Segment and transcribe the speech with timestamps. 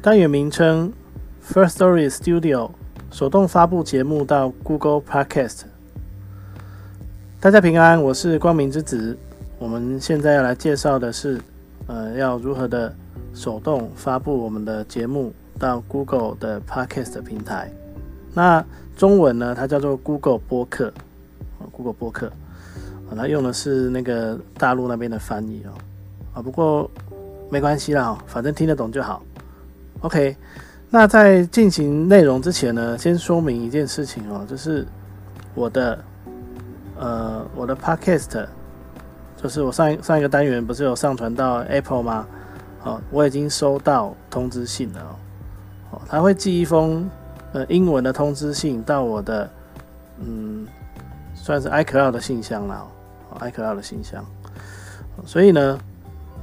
[0.00, 0.90] 单元名称
[1.44, 2.70] ：First Story Studio，
[3.10, 5.64] 手动发布节目到 Google Podcast。
[7.38, 9.18] 大家平安，我是光明之子。
[9.58, 11.38] 我们现在要来介绍的是，
[11.88, 12.94] 呃，要如何的
[13.34, 17.70] 手动发布我们的节目到 Google 的 Podcast 平台。
[18.32, 18.64] 那
[18.96, 20.90] 中文呢，它叫做 Google 播客。
[21.72, 22.26] Google 播客，
[23.08, 25.72] 啊，它用的是那个大陆那边的翻译哦，
[26.34, 26.90] 啊，不过
[27.50, 29.22] 没关系啦，反正听得懂就好。
[30.00, 30.36] OK，
[30.90, 34.86] 那在进行内容之前呢，先说明一件事情哦，就是
[35.54, 35.98] 我的
[36.96, 38.46] 呃我的 Podcast，
[39.36, 42.26] 就是我上上一个单元不是有上传到 Apple 吗？
[42.84, 45.12] 哦，我已经收到通知信了哦，
[45.92, 47.08] 哦，他会寄一封
[47.52, 49.50] 呃英文的通知信到我的
[50.20, 50.66] 嗯。
[51.48, 52.86] 算是 iCloud 的信箱了
[53.40, 54.22] ，iCloud 的信箱。
[55.24, 55.78] 所以呢，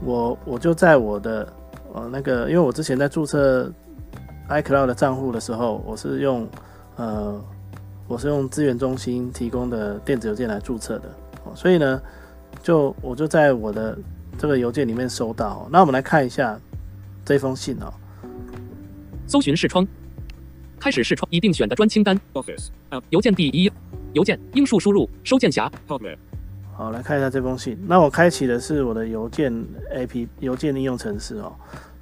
[0.03, 1.53] 我我就在我的
[1.94, 3.72] 呃那个，因为我之前在注册
[4.50, 6.47] iCloud 的账户的时候，我是用
[6.95, 7.39] 呃
[8.08, 11.09] 我是用资源中心提供的电子邮件来注册的，
[11.53, 12.02] 所以呢，
[12.64, 13.95] 就我就在我的
[14.40, 15.67] 这个邮件里面收到。
[15.72, 16.59] 那我们来看一下
[17.23, 17.94] 这封信哦。
[19.28, 19.88] 搜寻视窗，
[20.80, 22.19] 开始视窗已定选的专清单。
[22.34, 22.69] Office，
[23.12, 23.72] 邮件第一。
[24.16, 25.70] 邮件英数输入收件夹。
[26.74, 27.78] 好，来看一下这封信。
[27.86, 29.53] 那我开启的是我的邮件
[29.92, 31.53] A P 邮件应用程式哦。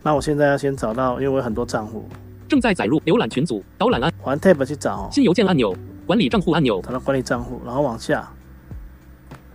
[0.04, 2.08] 那我现在要先找到，因为我有很多账户。
[2.48, 4.14] 正在载入浏览群组导览栏。
[4.24, 5.76] 玩 Tab 去找新邮件按钮，
[6.06, 6.80] 管理账户按钮。
[6.84, 8.32] 找到管理账户，然后往下，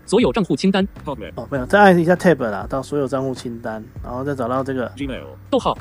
[0.05, 0.87] 所有账户清单。
[1.05, 5.79] 哦，没有，再按一下 Tab 啦，到所有账户清单，然后再找到这个 Gmail 逗号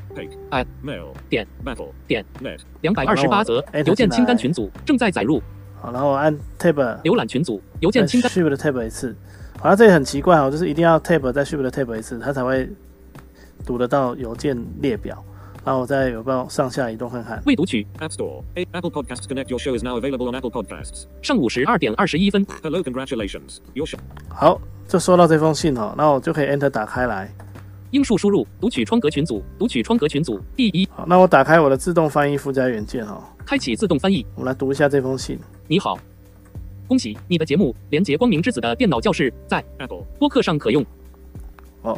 [0.51, 5.41] at mail 点 metal 点 net 两百二十八则邮件清单群组正在载入。
[5.79, 9.15] 好，然后我按 tab 浏览群组邮件清单，shift tab 一次。
[9.59, 12.69] 好像，这里很奇怪哦，就是一定要 tab 再 shift tab 一次，它才会
[13.65, 15.23] 读得到邮件列表。
[15.65, 17.41] 然后我再有个上下移动看看。
[17.45, 17.85] 未读取。
[17.99, 18.41] App Store.
[18.71, 19.49] Apple Podcasts Connect.
[19.49, 21.07] Your show is now available on Apple Podcasts.
[21.21, 22.45] 上午十二点二十一分。
[22.63, 23.57] Hello, congratulations.
[23.73, 23.97] Your show.
[24.29, 27.29] 好，就收到这封信哦，那我就可以 enter 打开来。
[27.91, 30.87] 英数输入，读取窗格群组，读取窗格群组第一。
[30.91, 34.25] 好，那我打开我的自动翻译附加元件哦，开启自动翻译。
[34.35, 35.39] 我们来读一下这封信。
[35.67, 35.97] 你好，
[36.87, 40.85] 恭喜你的节目连接光明之子的电脑教室在 Apple 播客上可用。
[41.83, 41.97] 哦，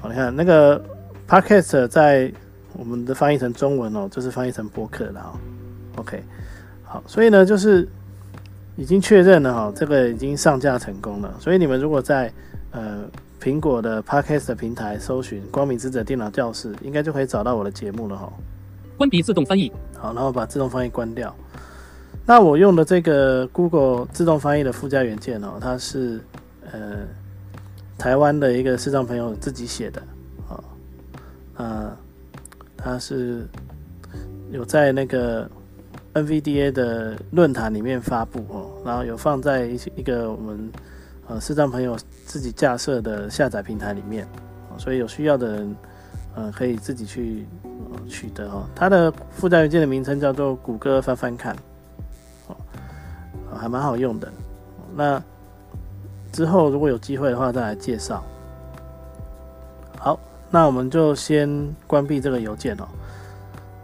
[0.00, 0.82] 好，你看那个
[1.28, 2.32] Podcast 在
[2.72, 5.38] 我们的翻译成中文哦，就是翻译成播客了哦。
[5.96, 6.20] OK，
[6.82, 7.88] 好，所以呢，就是
[8.74, 11.32] 已经确认了哈，这个已经上架成功了。
[11.38, 12.32] 所以你们如果在
[12.72, 13.04] 呃。
[13.40, 18.32] 苹果的 Podcast 平台搜寻“光明之子电脑教室”，应该就可以找到我的节目了哈。
[18.96, 21.34] 关闭自动翻译，好，然后把自动翻译关掉。
[22.24, 26.18] 那我用的这个 Google 自动翻译的附加元件哦，它是
[26.72, 27.00] 呃
[27.98, 30.02] 台湾的一个视障朋友自己写的
[30.48, 30.64] 啊，
[31.56, 31.96] 呃，
[32.76, 33.46] 它是
[34.50, 35.48] 有在那个
[36.14, 40.72] NVDA 的论坛里面发布哦，然后有放在一一个我们。
[41.28, 44.24] 呃，视障朋友自己架设的下载平台里面，
[44.78, 45.76] 所以有需要的人，
[46.36, 47.44] 呃，可以自己去
[48.08, 48.64] 取得哦。
[48.76, 51.56] 它的附加元件的名称叫做谷歌翻翻看，
[52.46, 52.54] 哦，
[53.56, 54.32] 还蛮好用的。
[54.94, 55.20] 那
[56.30, 58.22] 之后如果有机会的话，再来介绍。
[59.98, 61.50] 好，那我们就先
[61.88, 62.86] 关闭这个邮件哦。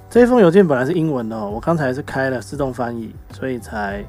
[0.09, 4.05] 这封邮件本来是英文的哦，我刚才是开了自动翻译，所以才。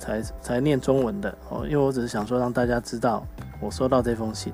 [0.00, 3.22] 才才念中文的哦，因为我只是想说让大家知道
[3.60, 4.50] 我收到这封信。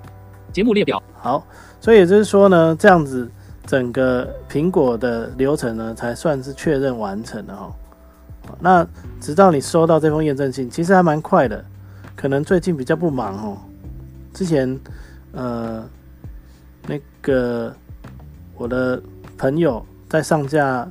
[0.52, 1.46] 节目列表好，
[1.80, 3.30] 所以也就是说呢，这样子
[3.66, 7.72] 整个苹果的流程呢才算是确认完成了哦。
[8.60, 8.86] 那
[9.20, 11.64] 直到你收到这封验证信，其实还蛮快的，
[12.16, 13.58] 可能最近比较不忙哦。
[14.32, 14.78] 之前
[15.32, 15.84] 呃
[16.86, 17.74] 那个
[18.56, 19.00] 我的
[19.38, 20.88] 朋友在上架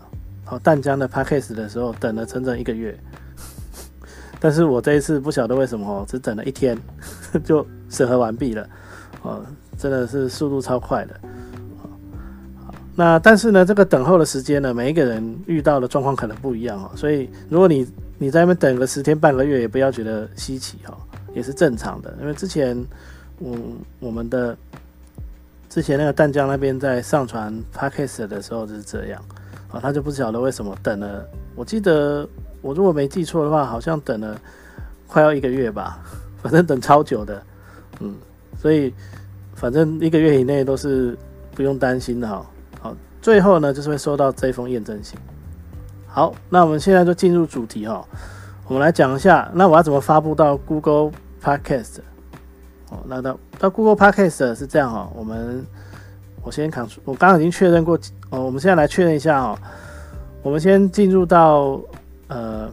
[0.47, 2.97] 哦淡江的 p a c k a g e 的时候，等了整整一个月。
[4.45, 6.77] 但是我这一次不晓得为什么哦，只等了一天
[7.44, 8.69] 就审核完毕了，
[9.24, 9.44] 哦，
[9.75, 11.19] 真的是速度超快的。
[12.95, 17.88] 那但是呢，这个等候的时间呢，每一个人遇到的状况可能不一样哦，所以如果你
[18.19, 20.95] 你在那边等个十天半个月，也不要觉得稀奇哈，
[21.33, 22.15] 也是正常的。
[22.21, 22.77] 因为之前，
[23.39, 23.57] 我
[24.00, 24.56] 我们的
[25.69, 29.19] 之前那个淡江那边在上传 podcast 的时候就是这样
[29.71, 31.27] 啊，他就不晓得为什么等了。
[31.56, 32.30] 我记得
[32.65, 34.35] 我如果没记错的话，好像等了
[35.06, 36.00] 快要一个月吧，
[36.41, 37.44] 反正等超久的，
[38.00, 38.15] 嗯，
[38.57, 38.91] 所以
[39.53, 41.15] 反正一个月以内都是
[41.53, 42.44] 不用担心的哈。
[42.81, 45.15] 好，最后呢就是会收到这封验证信。
[46.07, 48.03] 好，那我们现在就进入主题哈。
[48.67, 51.12] 我们来讲一下，那我要怎么发布到 Google
[51.44, 52.00] Podcast？
[52.89, 55.07] 哦，那到到 Google Podcast 是这样哈。
[55.13, 55.63] 我们
[56.41, 57.95] 我先看，我刚刚已经确认过
[58.31, 58.44] 哦。
[58.44, 59.56] 我们现在来确认一下哈。
[60.41, 61.79] 我们先进入到
[62.27, 62.72] 呃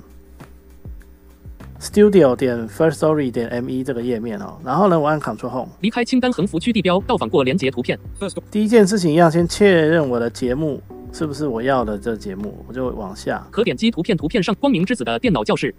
[1.81, 4.59] Studio 点 First Story 点 Me 这个页面哦。
[4.65, 7.99] 然后呢，我按 Control Home，离开清单横幅区地标，到访过连接图片。
[8.51, 10.81] 第一件事情一样，先确认我的节目。
[11.15, 12.65] 是不是我要的这节目？
[12.67, 15.75] 我就往下，可点击图片，图片上光明之子的电脑教室。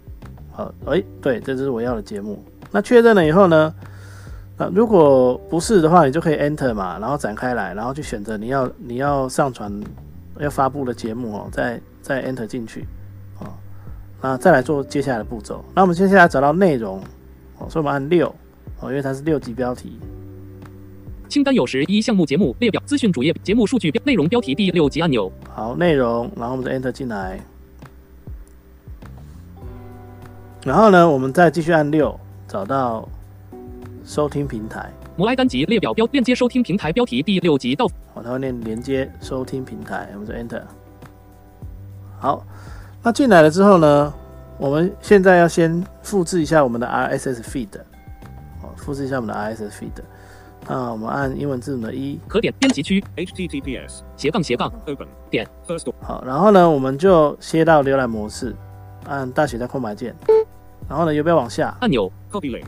[0.52, 2.40] 好，哎，对，这就是我要的节目。
[2.70, 3.74] 那确认了以后呢？
[4.56, 9.72] 那如果不是的话，你就可以 Enter 嘛，然后展开来，然后去选择你要你要上传
[10.38, 13.03] 要发布的节目哦，再再 Enter 进去啊，
[14.24, 15.62] 那再来做接下来的步骤。
[15.74, 16.98] 那我们接下来找到内容
[17.58, 18.26] 哦，所以我们按六
[18.80, 19.98] 哦，因为它是六级标题。
[21.28, 25.30] 清单有十一项目节目列表资讯主页节目数据标内容标题第六级按钮。
[25.50, 27.38] 好，内容，然后我们再 Enter 进来，
[30.64, 32.18] 然后呢，我们再继续按六，
[32.48, 33.06] 找到
[34.06, 34.90] 收听平台。
[35.16, 37.86] 摩埃单集列表标链接收听平台标题第六级到。
[38.14, 40.62] 好，它会念连接收听平台，我们再 Enter。
[42.18, 42.42] 好，
[43.04, 44.12] 那进来了之后呢，
[44.56, 47.68] 我们现在要先复制一下我们的 RSS feed。
[48.62, 50.02] 好，复制一下我们的 RSS feed。
[50.66, 54.72] 那我们按英文字母的一，可点编辑区，https 斜杠斜杠。
[54.86, 55.46] Open 点。
[55.68, 58.56] First 好，然后呢，我们就切到浏览模式，
[59.06, 60.16] 按大写的空白键，
[60.88, 62.64] 然后呢，右边往下按钮，copy link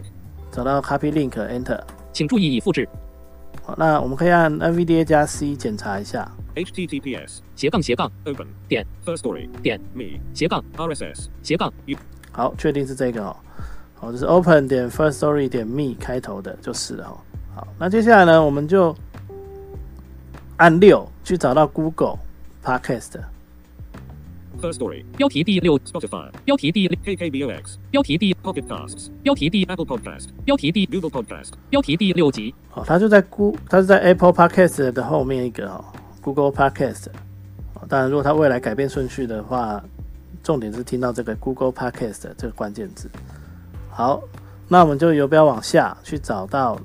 [0.52, 1.80] 找到 copy link，enter，
[2.12, 2.86] 请注意已复制。
[3.64, 11.73] 好，那我们可以按 NVDA 加 C 检查一下，https 斜杠斜杠 open 点 first story 点 me 斜杠 RSS 斜杠
[12.32, 13.37] 好，确定是这个哦，
[13.94, 17.17] 好，这是 open 点 first story 点 me 开头的，就是了哦。
[17.55, 18.94] 好，那接下来呢，我们就
[20.56, 22.19] 按六去找到 Google
[22.64, 23.12] Podcast。
[24.61, 32.55] First story 标题第六 Spotify 标题第 KKBOX 标题第 Pocket Casts 标题第 Apple Podcast 标题第 Google Podcast 标题第六集。
[32.70, 35.85] 好，它就在 Google，它是在 Apple Podcast 的后面一个哦
[36.26, 37.06] ，Google Podcast。
[37.88, 39.81] 当然，如果它未来改变顺序的话，
[40.43, 43.08] 重点是听到这个 Google Podcast 这个关键字。
[43.88, 44.20] 好，
[44.67, 46.76] 那我们就由标往下去找到。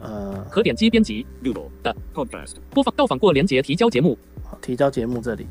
[0.00, 4.18] 呃，可点击编辑 Google 的 Podcast 播放到访过连接提交节目。
[4.42, 5.46] 好，提交节目这里。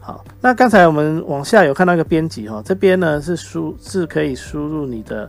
[0.00, 5.28] 好，那刚才我们往下有看到一个编辑哈，这边呢是输是可以输入你的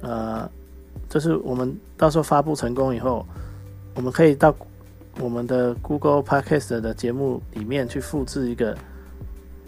[0.00, 0.50] 呃，
[1.06, 3.26] 就是我们到时候发布成功以后，
[3.94, 4.54] 我们可以到
[5.20, 8.76] 我们的 Google Podcast 的节目里面去复制一个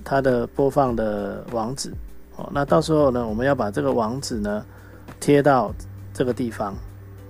[0.04, 1.92] 它的播放的网址。
[2.36, 4.64] 哦，那到时候呢，我们要把这个网址呢
[5.18, 5.72] 贴到
[6.12, 6.74] 这个地方。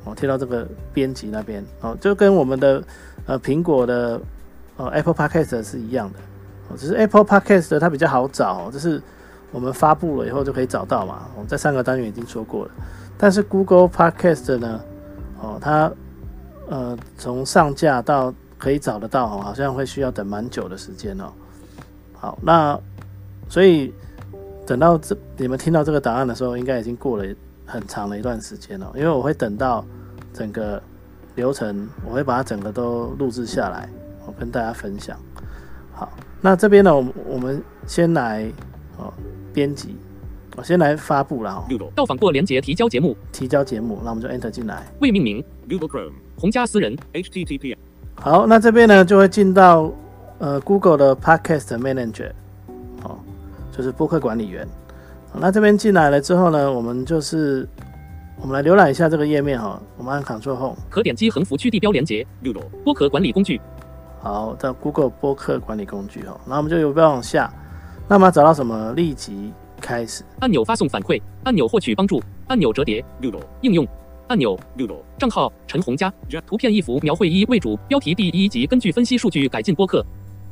[0.05, 2.83] 哦，贴到这个编辑那边哦，就跟我们的
[3.27, 4.19] 呃苹果的
[4.79, 6.19] 呃 Apple Podcast 是一样的
[6.71, 9.03] 哦，只是 Apple Podcast 它比较好找，就是
[9.53, 11.29] 我们发布了以后就可以找到嘛。
[11.35, 12.71] 我们在上个单元已经说过了，
[13.19, 14.81] 但是 Google Podcast 呢，
[15.43, 15.93] 哦，它
[16.71, 21.31] 呃从上架到可以找得到，好像会需要等蛮久的时间哦。
[22.15, 22.81] 好，那
[23.51, 23.93] 所以
[24.67, 27.35] 等到这你们听到这个答案的时候，应该已经过了。
[27.67, 29.85] 很长的一段时间哦，因为我会等到
[30.35, 30.83] 整个
[31.37, 33.89] 流程，我会把它整个都录制下来，
[34.27, 35.17] 我跟大家分享。
[35.95, 38.51] 好，那这边呢，我我们先来
[38.99, 39.15] 哦
[39.55, 39.97] 编辑，
[40.61, 41.65] 我先来发布了哦。
[41.95, 44.87] 到访过连接提交节目，提交节目，那我们就 enter 进来。
[45.01, 47.75] 未命名 Google Chrome 洪家私人 HTTP。
[48.15, 49.91] 好，那这边呢就会进到
[50.39, 52.33] 呃 Google 的 Podcast Manager，
[53.03, 53.19] 哦，
[53.75, 54.69] 就是播客管理员。
[55.33, 57.67] 那这边进来了之后呢，我们就是
[58.43, 59.81] 我们来浏览一下这个页面哈。
[59.97, 63.59] 我们按 Ctrl Home，可点击横幅区地标连接 Google 播客管理工具。
[64.21, 66.39] 好，到 Google 播客管理工具哈。
[66.45, 67.51] 那我们就由标往下，
[68.07, 68.93] 那么找到什么？
[68.93, 73.05] 立即开始按钮发送反馈按钮获取帮助按钮折叠
[73.63, 73.87] 应用
[74.29, 76.13] 按钮 Google 账号陈红佳
[76.47, 80.05] 图片一幅描绘一为主标题第一集根据分析数据改进播客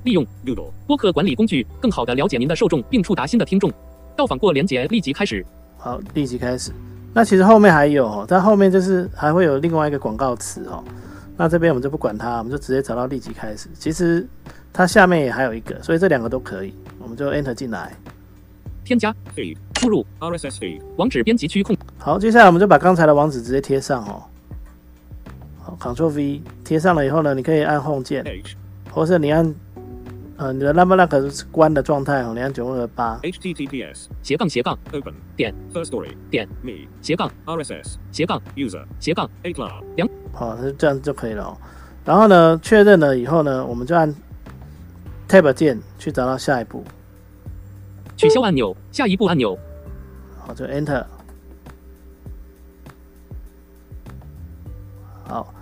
[0.05, 3.71] 利用 Google 播客管理工具更好的了解您的受众并触达新的听众。
[4.17, 5.47] 到访过连接立即开始。
[5.77, 6.73] 好，立即开始。
[7.15, 10.83] 那其实后面还有，在后面就是还会有另外一个广告词哦。
[11.37, 13.69] 那这边我们就不管它，我们就直接找到立即开始。
[13.79, 14.27] 其实
[14.73, 16.75] 它下面也还有一个，所以这两个都可以。
[16.99, 17.97] 我们就 enter 进来，
[18.89, 19.15] 添加
[19.79, 20.81] 输入 RSS feed.
[20.97, 24.23] 网址编辑区控好，接下来我们就把刚才的网址直接贴上哦。
[25.61, 28.57] 好，Ctrl V 贴上了以后呢，你可以按 Home 键，H.
[28.91, 29.55] 或是你按
[30.39, 33.21] 呃你的 Number Lock 是关的状态哦，你按九二八。
[33.23, 34.07] HTTPS.
[34.23, 35.13] 斜杠斜杠 Open.
[35.37, 36.17] 点 First story.
[36.31, 36.89] 点 Me.
[37.03, 37.97] 斜杠 RSS.
[38.11, 38.83] 斜杠 User.
[38.99, 41.59] 斜杠 a c l a 两好，那就这样就可以了、哦。
[42.07, 44.15] 然后呢，确认了以后呢，我们就按
[45.29, 46.83] Tab 键去找到下一步，
[48.19, 49.57] 取消按钮，下一步按钮
[50.41, 51.05] 好，就 Enter。
[55.25, 55.55] 好，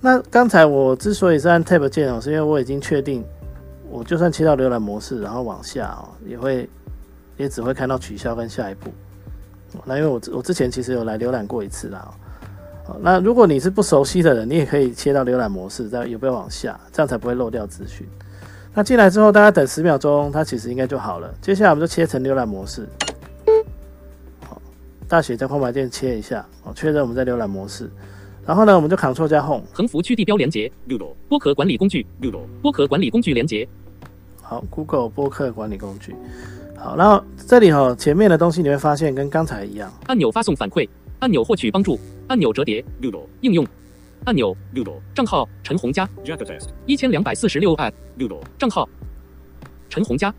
[0.00, 3.24] 那刚才我之所以是按 Tab 键哦，是因为我已经确定，
[3.90, 6.68] 我就算切到浏览模式，然后往下哦，也会
[7.36, 8.90] 也只会看到取消跟下一步。
[9.84, 12.14] 那因为我之我之前其实有来浏览过一次啦、
[12.84, 18.06] 好，那如果你是不熟悉的人，你也可以切到浏览模式，再有没有往下，这样才不会漏掉资讯。
[18.76, 21.32] 那进来之后，大家等十秒钟，它其实应该就好了。
[21.40, 22.88] 接下来我们就切成浏览模式。
[24.40, 24.60] 好，
[25.06, 27.88] 大写在空白键切一下，哦，确认我们在浏览模式。
[28.44, 29.62] 然后呢，我们就 Ctrl 加 Home。
[29.72, 31.14] 横幅区地标连接 Doodle.
[31.28, 32.42] 播客管理工具 Doodle.
[32.60, 33.66] 播客管理工具连接
[34.42, 36.14] 好，Google 播客管理工具。
[36.76, 39.90] 好，然后这里哈、前面的东西你会发现跟刚才一样。
[40.06, 40.86] 按钮发送反馈
[41.20, 43.22] 按钮获取帮助按钮折叠 Doodle.
[43.40, 43.64] 应用
[44.24, 45.00] 按钮 Doodle.
[45.14, 46.68] 账号陈红佳 Jackatest.
[46.86, 48.42] 一千两百四十六 at Doodle.
[48.58, 48.88] 账号
[49.88, 50.34] 陈红佳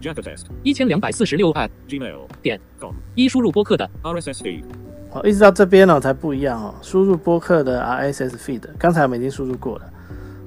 [0.00, 0.44] Jackatest.
[0.62, 2.26] 一千两百四十六 at Gmail.
[2.42, 2.94] 点 Com.
[3.14, 4.64] 一输入播客的 RSS feed.
[5.10, 6.74] 好，一直到这边呢、才不一样哦。
[6.82, 9.90] 输入播客的 RSS feed，刚才我们已经输入过了。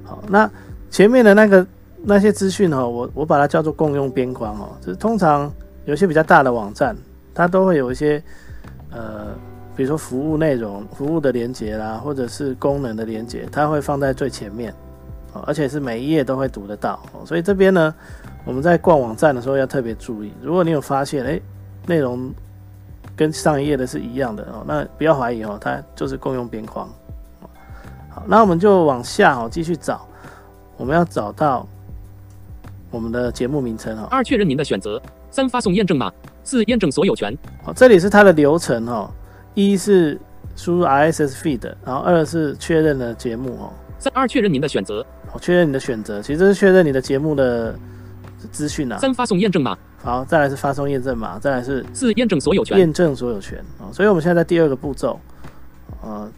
[0.04, 0.50] 好，那
[0.90, 1.66] 前面的那个
[2.02, 5.52] 那些资讯哦，我我把它叫做共用边框哦，就是通常
[5.84, 6.96] 有些比较大的网站，
[7.32, 8.22] 它都会有一些
[8.90, 9.36] 呃，
[9.76, 14.72] 比如说服务内容、服务的连接啦，或者是功能的连接，它会放在最前面
[15.34, 17.26] 哦，而且是每一页都会读得到哦。
[17.26, 17.94] 所以这边呢，
[18.46, 21.42] 我们在逛网站的时候要特别注意，如果你有发现诶
[21.86, 22.32] 内容
[23.14, 26.88] 跟上一页的是一样的哦，那不要怀疑哦，它就是共用边框。
[27.42, 27.48] 哦
[28.08, 30.08] 好，那我们就往下哦继续找，
[30.78, 31.66] 我们要找到
[32.90, 34.08] 我们的节目名称哦。
[34.10, 36.10] 二确认您的选择三发送验证码
[36.42, 39.10] 四验证所有权好，这里是它的流程哦，
[39.56, 40.16] 一是
[40.54, 43.72] 输入 RSS feed，然后二是确认了节目哦。
[43.98, 47.74] 三二确认您的选择好，确认你的选择，其实这是确认你的节目的
[48.52, 48.98] 资讯啊。
[48.98, 55.18] 三发送验证码好，再来是发送验证码，再来是四验证所有权验证所有权啊、哦，所以我们现在在第二个步骤，
[56.02, 56.30] 呃，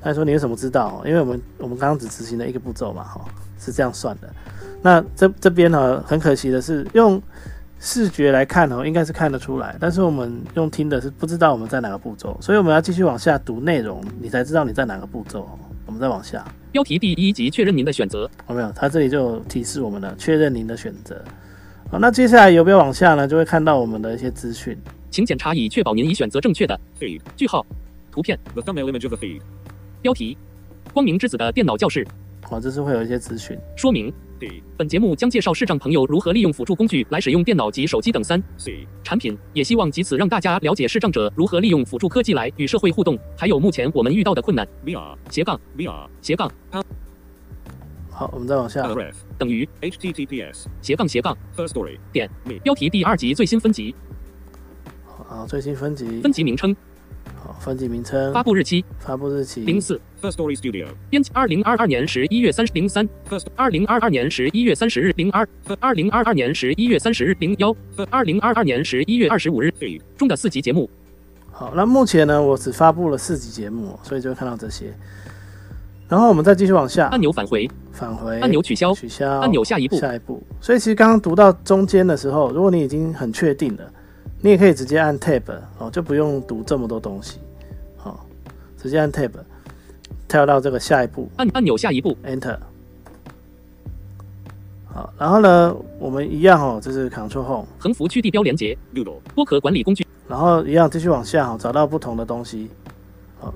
[0.00, 1.00] 他说你为什么知道？
[1.06, 3.24] 因为我们我们刚刚只执行了一个步骤嘛，哈、
[3.58, 4.28] 是这样算的。
[4.82, 7.22] 那这这边呢，很可惜的是，用
[7.80, 15.58] 视觉来看哦，应该是看得出来，但是我们用听的是不知道我们在哪个步骤，所以我们要继续往下读内容，你才知道你在哪个步骤哦。
[15.86, 18.70] 我们再往下，标题第一级确认您的选择有没有？
[18.72, 21.24] 它这里就提示我们了，确认您的选择。
[21.90, 23.26] 好，那接下来有没有往下呢？
[23.26, 24.76] 就会看到我们的一些资讯。
[25.10, 27.22] 请检查以确保您已选择正确的 Feed.
[27.34, 27.64] 句号
[28.10, 29.40] 图片 The thumbnail image of the feed.
[30.02, 30.36] 标题
[30.92, 32.06] 光明之子的电脑教室
[32.48, 33.58] 好，这是会有一些咨询。
[33.76, 34.62] 说明 D.
[34.74, 38.86] 本节目将介绍视障朋友如何利用辅助工具来使用电脑及手机等三 C.
[39.04, 44.66] 产品，也希望藉此让大家了解视障者如何利用辅助科技来与社会互动，还有目前我们遇到的困难。
[44.86, 45.14] VR.
[45.28, 46.08] 斜杠 VR.
[46.22, 46.50] 斜杠
[48.08, 48.82] 好，我们再往下。
[49.36, 50.64] 等于 HTTPS.
[50.80, 51.98] 斜杠斜杠 First story.
[52.10, 52.54] 点 Me.
[52.60, 53.94] 标题第二集最新分级
[55.14, 56.74] 好，最新分级，分级名称
[57.40, 58.84] 好，分级名称，发布日期。
[58.98, 59.62] 发布日期。
[59.64, 60.00] 零四。
[60.20, 60.86] First story studio.
[61.08, 63.08] 编辑二零二二年十一月三十零三。
[63.30, 63.46] First.
[63.54, 65.48] 二零二二年十一月三十日零二。
[65.78, 67.74] 二零二二年十一月三十日零幺。
[68.10, 69.72] 二零二二年十一月二十五日.
[70.16, 70.90] 中的四集节目。
[71.52, 74.92] 好，那目前呢，我只发布了四集节目，所以就会看到这些。
[76.08, 77.06] 然后我们再继续往下。
[77.08, 78.40] 按，钮返回，返回。
[78.40, 79.96] 按钮取消，取消，按钮下一步。
[79.96, 80.42] 下一步。
[80.60, 83.92] 所以其实刚刚读到中间的时候，如果你已经很确定了，
[84.40, 85.42] 你也可以直接按 Tab
[85.78, 87.38] 哦，就不用读这么多东西，
[87.96, 88.24] 好、
[88.76, 89.32] 直接按 Tab
[90.28, 92.56] 跳到这个下一步按按钮下一步，Enter。
[94.86, 99.18] 好，然后呢，我们一样哦，这是 Ctrl Home，横幅区地标连接，Doodle.
[99.34, 102.70] 播客管理工具，然后一样继续往下哦，找到不同的东西。
[103.40, 103.52] 好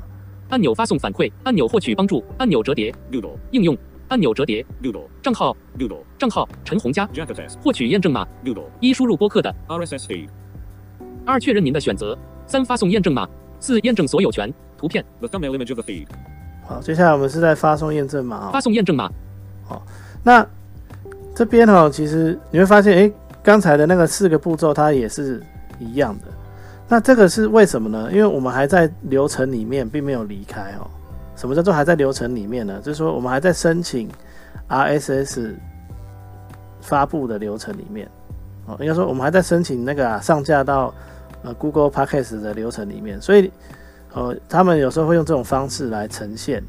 [0.50, 3.36] 按钮发送反馈，按钮获取帮助，按钮折叠，Doodle.
[3.52, 3.76] 应用，
[4.08, 5.06] 按钮折叠，Doodle.
[5.22, 6.02] 账号，Doodle.
[6.18, 7.58] 账号陈红佳，Jackatest.
[7.62, 8.66] 获取验证码，Doodle.
[8.80, 10.28] 一输入播客的，RSS feed.
[11.24, 13.28] 二确认您的选择，三发送验证码，
[13.60, 16.06] 四验证所有权，图片 The thumbnail image of the feed.
[16.66, 18.60] 好，接下来我们是在发送验证码哦发。
[18.60, 19.10] 送验证码，
[19.64, 19.82] 好
[20.22, 20.46] 那
[21.34, 23.12] 这边哦，其实你会发现，诶，
[23.42, 25.42] 刚才的那个四个步骤它也是
[25.78, 26.24] 一样的。
[26.88, 28.10] 那这个是为什么呢？
[28.12, 30.86] 因为我们还在流程里面，并没有离开哦。
[31.34, 32.78] 什么叫做还在流程里面呢？
[32.84, 34.08] 就是说我们还在申请
[34.68, 35.54] RSS
[36.82, 38.06] 发布的流程里面
[38.66, 38.76] 哦。
[38.78, 40.94] 应该说我们还在申请那个、啊、上架到
[41.42, 43.50] 呃 Google Podcast 的流程里面，所以
[44.12, 46.62] 呃他们有时候会用这种方式来呈现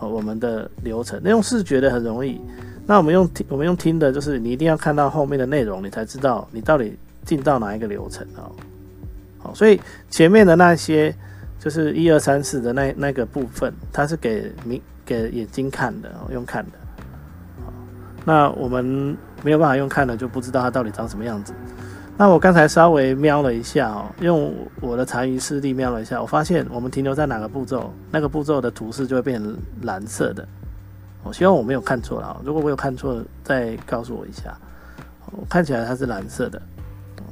[0.00, 1.20] 呃我们的流程。
[1.22, 2.40] 那用视觉的很容易，
[2.86, 8.50] 那我们用听我们用听的，就是你一定要看到后面的内容，你才知道你到底进到哪一个流程哦。
[9.38, 11.14] 好，所以前面的那些
[11.58, 16.72] 就是一二三四的那那个部分，它是给明给眼睛看的，用看的。
[18.24, 21.54] 那我们没有办法用看的，就不知道它到底长什么样子。
[22.20, 30.46] 那我刚才稍微瞄了一下哦，用我的残余视力瞄了一下，我发现我们停留在哪个步骤，那个步骤的图示就会变成蓝色的。
[31.22, 34.54] 我希望我没有看错了，如果我有看错，再告诉我一下。
[35.32, 36.60] 我看起来它是蓝色的，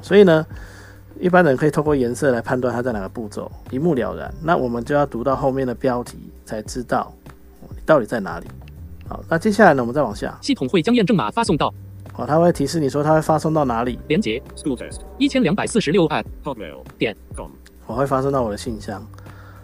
[0.01, 0.47] 所以呢。
[1.21, 4.33] 一般人可以透过颜色来判断它在哪个步骤，一目了然。
[4.41, 7.13] 那我们就要读到后面的标题，才知道
[7.85, 8.47] 到底在哪里。
[9.09, 10.39] 好，那接下来呢，我们再往下。
[10.41, 11.75] 系统会将验证码发送到，
[12.19, 13.97] 哦，它会提示你说它会发送到哪里。
[14.09, 14.99] 连接 School test.
[15.19, 16.83] 一千两百四十六 at Hotmail.
[16.99, 17.51] 点 Com.
[17.87, 19.01] 我会发送到我的信箱。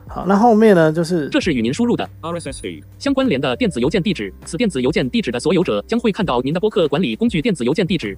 [0.06, 2.84] 好，那后面呢，就是这是与您输入的 RSS feed.
[2.96, 4.32] 相关联的电子邮件地址。
[4.44, 8.16] 此电子邮件地址的所有者将会看到您的播客管理工具电子邮件地址。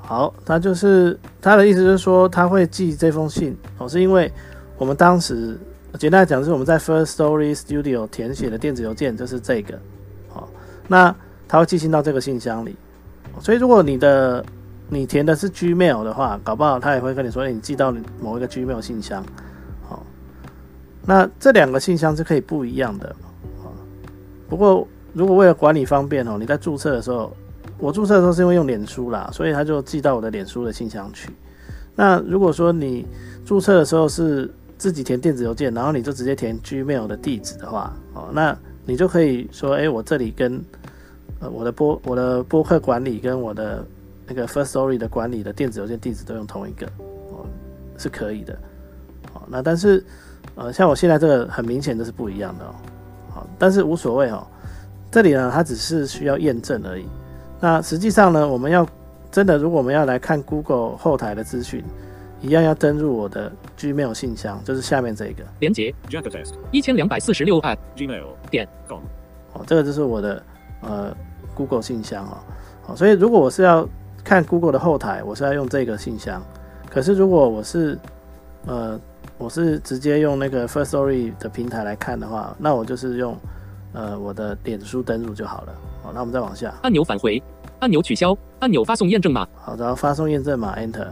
[0.00, 4.32] 好，他就是他的意思，就是说他会寄这封信哦，是因为
[4.78, 5.58] 我们当时
[5.98, 9.78] 简单来讲，是我们在 First Story Studio 填写的电子邮件就是这个，
[10.28, 10.48] 好，
[10.88, 11.14] 那
[11.46, 12.76] 他会寄信到这个信箱里，
[13.40, 14.44] 所以如果你的
[14.88, 19.24] 你填的是 Gmail 的话，搞不好他也会跟你说，哎，你寄到某一个 Gmail 信箱，
[19.88, 20.04] 好，
[21.04, 23.08] 那这两个信箱是可以不一样的，
[23.62, 23.68] 啊，
[24.48, 27.34] 不过如果为了管理方便哦，你在注册的时候。
[27.78, 31.28] 我注册的时候是因为用脸书啦，所以他就寄到我的脸书的信箱去。
[31.94, 33.04] 那如果说你
[33.44, 40.58] 注册的时候是自己填电子邮件，然后你就直接填 Gmail 的地址的话，哦，那你就可以说，哎，我这里跟
[41.40, 43.84] 呃我的播我的播客管理跟我的
[44.26, 46.86] 那个 First Story 的管理的电子邮件地址都用同一个，
[47.30, 47.46] 哦，
[47.96, 48.52] 是可以的。
[49.34, 50.04] 哦，那但是
[50.54, 52.74] 呃，像我现在这个很明显的是不一样的哦。
[53.30, 54.46] 好，但是无所谓哦，
[55.10, 57.04] 这里呢，它只是需要验证而已。
[57.60, 58.86] 那实际上呢，我们要
[59.30, 61.84] 真的，如果我们要来看 Google 后台的资讯，
[62.40, 66.54] 一样要登入我的 Gmail 信箱，就是下面这个连接 test.
[66.70, 68.24] 一千两百四十六 at Gmail.
[68.50, 69.00] 点 Com.
[69.52, 70.42] 哦，这个就是我的
[70.80, 71.14] 呃
[71.54, 72.38] Google 信箱哦。
[72.82, 73.88] 好，所以如果我是要
[74.22, 76.42] 看 Google 的后台，我是要用这个信箱。
[76.90, 77.98] 可是如果我是
[78.66, 78.98] 呃
[79.38, 83.36] 我是直接用那个 First Story 的平台来看的话，那我就是用
[83.92, 85.74] 呃我的脸书登录就好了。
[86.02, 87.42] 好，那我们再往下，按钮返回，
[87.80, 89.46] 按钮取消，按钮发送验证码。
[89.56, 91.08] 好，然后发送验证码，Enter，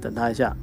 [0.00, 0.54] 等它一下。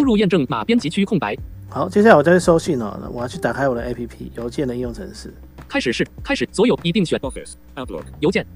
[0.00, 1.36] 输入验证码编辑区空白。
[1.68, 5.30] 好，接下来我再去收信哦，我要去打开我的 APP 邮件的应用程式。
[5.68, 7.52] 开始是开始，所有已定选 Office.
[7.76, 8.04] Outlook.
[8.20, 8.46] 邮件.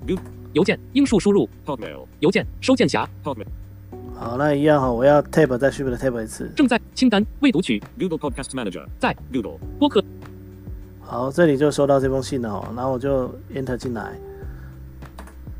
[0.55, 2.07] 邮件英数输入 Hotmail.
[2.21, 3.45] 邮件收件夹 Hotmail.
[4.19, 6.51] 好，那一样哈，我要 tab 再 shift tab 一次。
[6.57, 8.87] 正在清单未读取 Google Podcast Manager.
[8.99, 9.59] 在 Google.
[9.79, 10.03] 播客
[11.03, 14.13] 好，这里就收到这封信了哦，然后我就 enter 进来。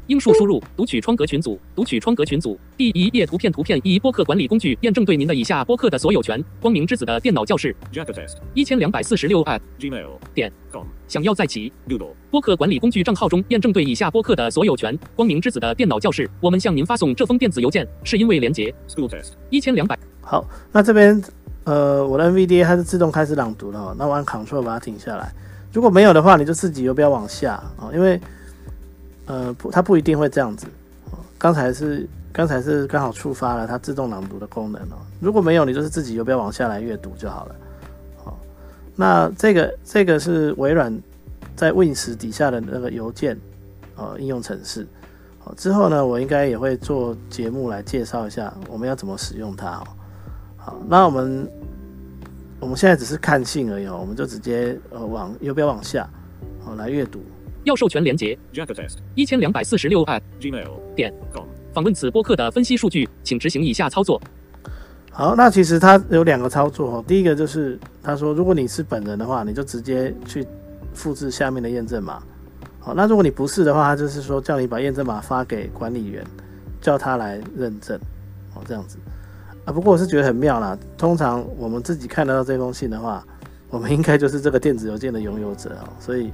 [0.07, 6.43] 英数输入读取窗格群组读取窗格群组第一页图片图片一播客管理工具验证对您的以下播客的所有权。
[6.61, 10.11] 光明之子的电脑教室，Jacktest，一千两百四十六 at Gmail.
[10.35, 10.85] 点 Com.
[11.09, 12.11] 想要在其 Google.
[12.31, 14.99] 播客管理工具账号中验证对以下播客的所有权。
[15.17, 19.33] 光明之子的电脑教室，我们向您发送这封电子邮件，是因为连接 School test.
[19.49, 19.99] 一千两百。
[20.21, 21.23] 好，那这边
[21.65, 25.33] 呃，我的 NVDA 它是自动开始朗读了哦，那我按 Ctrl 把它停下来。
[25.73, 28.21] 如果没有的话，你就自己游标往下啊、哦，因为
[29.27, 30.67] 呃不，它不一定会这样子。
[31.39, 34.97] 刚才是刚才是刚好触发了它自动朗读的功能哦。
[35.21, 37.57] 如果没有，你就是自己游标往下来阅读就好了。
[38.25, 38.39] 好、
[38.97, 40.97] 那这个这个是微软
[41.55, 43.39] 在 Win 十底下的那个邮件
[43.97, 44.87] 呃应用程式。
[45.39, 49.85] 好，之后呢，我应该也会做节目来介绍一下我们要怎么使用它哦。
[50.57, 51.51] 好，那我们
[52.61, 56.09] 我们现在只是看信而已哦，我们就直接呃往游标往下，
[56.65, 57.23] 好来阅读。
[57.65, 58.39] 要授权连接.
[59.15, 60.71] 一千两百四十六 at Gmail.
[60.95, 61.45] 点 Com.
[61.73, 64.21] 访问此播客的分析数据，请执行以下操作。
[65.11, 67.05] 好，那其实它有两个操作哦。
[67.07, 70.47] 第一个就是他说，如果你是本人的话，你就直接去
[70.93, 72.23] 复制下面的验证码。
[72.81, 76.25] 好，那如果你不是的话，他就是说叫你把验证码发给管理员，
[76.81, 77.97] 叫他来认证。
[78.55, 78.99] 哦，这样子
[79.65, 79.73] 啊。
[79.73, 80.77] 不过我是觉得很妙啦。
[80.99, 83.25] 通常我们自己看得到这封信的话，
[83.71, 85.89] 我们应该就是这个电子邮件的拥有者哦。
[85.99, 86.33] 所以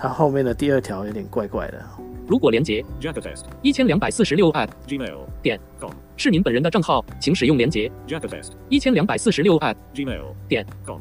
[0.00, 1.78] 它后面的第二条有点怪怪的。
[2.26, 5.18] 如果连接 jacktest 一千两百四十六 at Gmail.
[5.42, 5.90] 点 Com.
[6.16, 10.32] 是您本人的账号，请使用连接 jacktest 一千两百四十六 at Gmail.
[10.48, 11.00] 点 Com.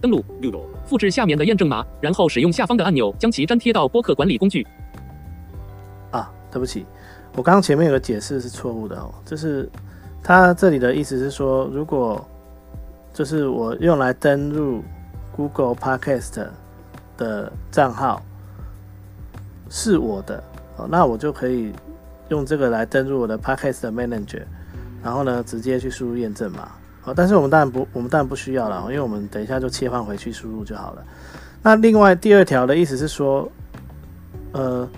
[0.00, 0.66] 登录，Google.
[0.84, 4.66] 复制下面的验证码，然后使用下方的按钮将其粘贴到播客管理工具。
[6.10, 6.84] 啊，对不起，
[7.36, 9.70] 我刚刚前面有个解释是错误的哦，就是
[10.20, 12.26] 他这里的意思是说，如果
[13.12, 14.82] 就是我用来登录
[15.36, 16.48] Google Podcast
[17.16, 18.22] 的账号
[19.68, 20.42] 是我的
[20.76, 21.72] 哦，那我就可以
[22.28, 24.42] 用这个来登录我的 Podcast 的 Manager，
[25.02, 26.68] 然后呢直接去输入验证码。
[27.04, 31.04] 哦，但是我们当然不，我们当然不需要了，因为我们等一下就切换回去输入就好了。
[31.62, 33.48] 那另外第二条的意思是说，
[34.52, 34.88] 呃，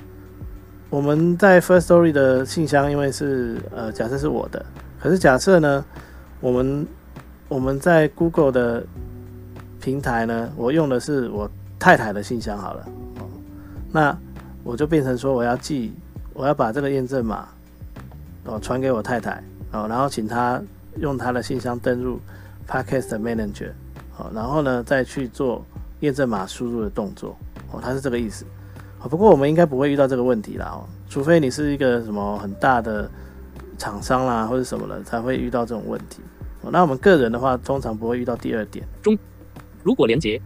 [0.88, 4.64] 我们在 First Story 的信箱，因为是呃假设是我的，
[4.98, 5.84] 可是假设呢，
[6.40, 6.86] 我们
[7.48, 8.82] 我们在 Google 的
[9.80, 12.86] 平台呢，我用的是我太太的信箱好了，
[13.92, 14.16] 那
[14.64, 15.92] 我就变成说我要寄，
[16.34, 17.48] 我要把这个验证码
[18.44, 20.60] 哦传给我太太哦，然后请她
[20.96, 22.20] 用她的信箱登入
[22.68, 23.70] Podcast Manager
[24.16, 25.64] 哦，然后呢再去做
[26.00, 27.36] 验证码输入的动作
[27.72, 28.44] 哦，他是这个意思。
[29.00, 33.08] 哦，不过我们应该不会遇到这个问题啦哦，除非你是一个什么很大的
[33.78, 36.20] 厂商啦或者什么的才会遇到这种问题。
[36.70, 38.84] 那我们个人的话，通常不会遇到第二点。
[39.02, 39.16] 中
[39.88, 40.38] 如果连接.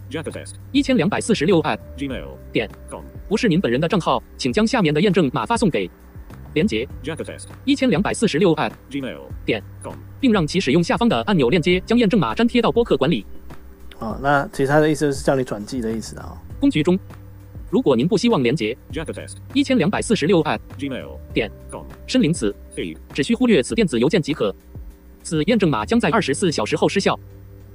[0.70, 2.28] 一千两百四十六 at Gmail.
[2.52, 3.02] 点 Com.
[3.28, 5.90] 不是您本人的账号，请将下面的验证码发送给
[6.54, 6.86] 连接.
[7.64, 9.22] 一千两百四十六 at Gmail.
[9.44, 9.94] 点 Com.
[10.20, 13.26] 并让其使用下方的按钮链接将验证码粘贴到播客管理
[13.98, 16.96] 哦，那其实他的意思是叫你转寄的意思啊、工具中。
[17.68, 18.78] 如果您不希望连接.
[19.52, 21.18] 一千两百四十六 at Gmail.
[21.34, 21.84] 点 Com.
[22.06, 22.54] 申领此.
[23.12, 24.54] 只需忽略此电子邮件即可。
[25.24, 27.18] 此验证码将在二十四小时后失效。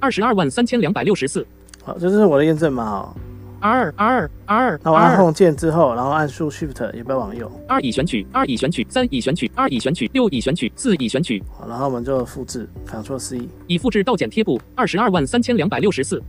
[0.00, 1.44] 二十二万三千两百六十四
[1.88, 3.16] 好，这是我的验证码哦。
[3.60, 13.40] R R R 那我按 Home 键之后，然后按数 Shift 也不要往右，二已选取二已选取，三已选取二已选取，六已选取，四已选取，好，然后我们就复制 Ctrl C。
[13.66, 14.60] 已复制到剪贴簿。
[14.74, 16.22] 二十二万三千两百六十四。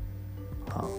[0.70, 0.90] 好，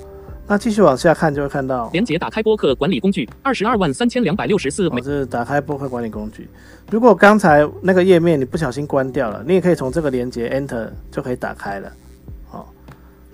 [0.46, 3.27] 那继续往下看就会看到，连接打开播客管理工具。
[3.42, 4.96] 二十二万三千两百六十四美。
[4.96, 6.51] 我是打开播客管理工具。
[6.90, 11.90] 如果刚才那个页面你不小心关掉了，你也可以从这个连接 Enter 就可以打开了。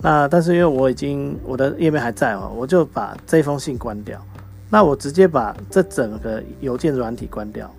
[0.01, 4.19] 好，那但是因为我已经我的页面还在哦，我就把这封信关掉。
[4.69, 7.73] 那我直接把这整个邮件软体关掉。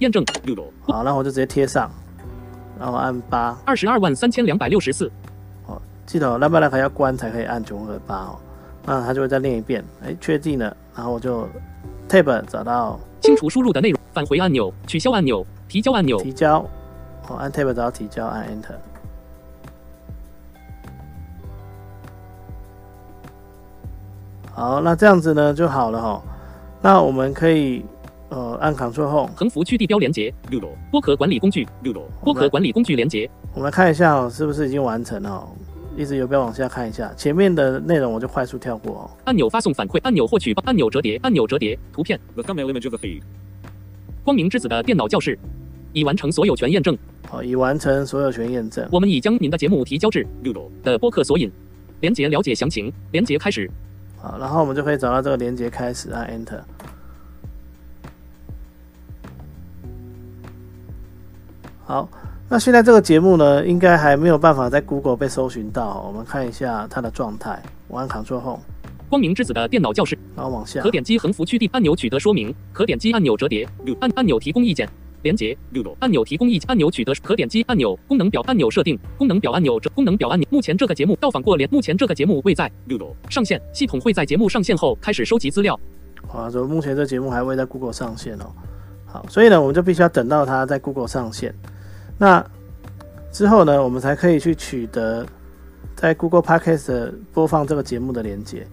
[0.00, 0.66] 验证 Google.
[0.82, 1.90] 好，然后我就直接贴上，
[2.78, 3.58] 然后按八。
[3.64, 5.10] 二十二万三千两百六十四。
[5.66, 8.38] 哦，记得哦，那不然还要关才可以按九和八哦。
[8.84, 11.48] 那它就会再念一遍，哎，确定了，然后我就
[12.08, 13.98] Tab 找到清除输入的内容。
[14.12, 16.18] 返回按钮、取消按钮、提交按钮。
[16.18, 16.58] 提交，
[17.28, 18.76] 哦，按 Tab 找到提交，按 Enter。
[24.56, 26.22] 好，那这样子呢就好了哈、
[26.80, 27.84] 那我们可以
[28.30, 30.32] 呃按 Ctrl Home，横幅区地标连接。
[30.50, 30.70] Google.
[30.90, 31.68] 播客管理工具。
[31.84, 32.04] Google.
[32.24, 33.28] 播客管理工具连接。
[33.52, 35.46] 我们来看一下哦，是不是已经完成了、哦？
[35.94, 39.10] 一直游标往下看一下，前面的内容我就快速跳过哦。
[39.24, 40.00] 按钮发送反馈。
[40.02, 40.54] 按钮获取。
[40.64, 41.18] 按钮折叠。
[41.22, 41.78] 按钮折叠。
[41.92, 42.18] 图片。
[42.34, 43.20] The thumbnail image of the feed.
[44.24, 45.38] 光明之子的电脑教室
[45.92, 46.96] 已完成所有权验证。
[47.28, 48.88] 好，已完成所有权验证。
[48.90, 50.70] 我们已将您的节目提交至 Google.
[50.82, 51.52] 的播客索引。
[52.00, 52.90] 连接了解详情。
[53.12, 53.70] 连接开始。
[54.20, 56.60] 好，然后我们就可以找到这个连接开始，按 Enter。
[61.84, 62.08] 好，
[62.48, 66.02] 那现在这个节目呢，应该还没有办法在 Google 被搜寻到。
[66.06, 68.60] 我们看一下它的状态，我按 Ctrl Home，
[69.08, 70.18] 光明之子的电脑教室。
[70.34, 70.90] 然后往下可。
[70.90, 72.52] 点击横幅区地按钮取得说明。
[72.72, 73.68] 可点击按钮折叠。
[74.00, 74.88] 按按钮提供意见。
[75.22, 75.56] 连接
[76.00, 80.46] 按钮提供一按钮取得可点击按钮功能表按钮设定功能表按钮这功能表按钮。
[80.50, 82.70] 目前这个节目到访过连目前这个节目未在
[83.28, 85.78] 上线系统会在节目上线后开始收集资料。
[86.28, 88.46] 好，所以目前这节目还未在 Google 上线哦。
[89.06, 91.54] 好，所以呢，我们就必须要等到它在 Google 上线。
[92.18, 92.44] 那
[93.30, 95.24] 之后呢，我们才可以去取得
[95.94, 98.66] 在 Google Podcast 播放这个节目的连接，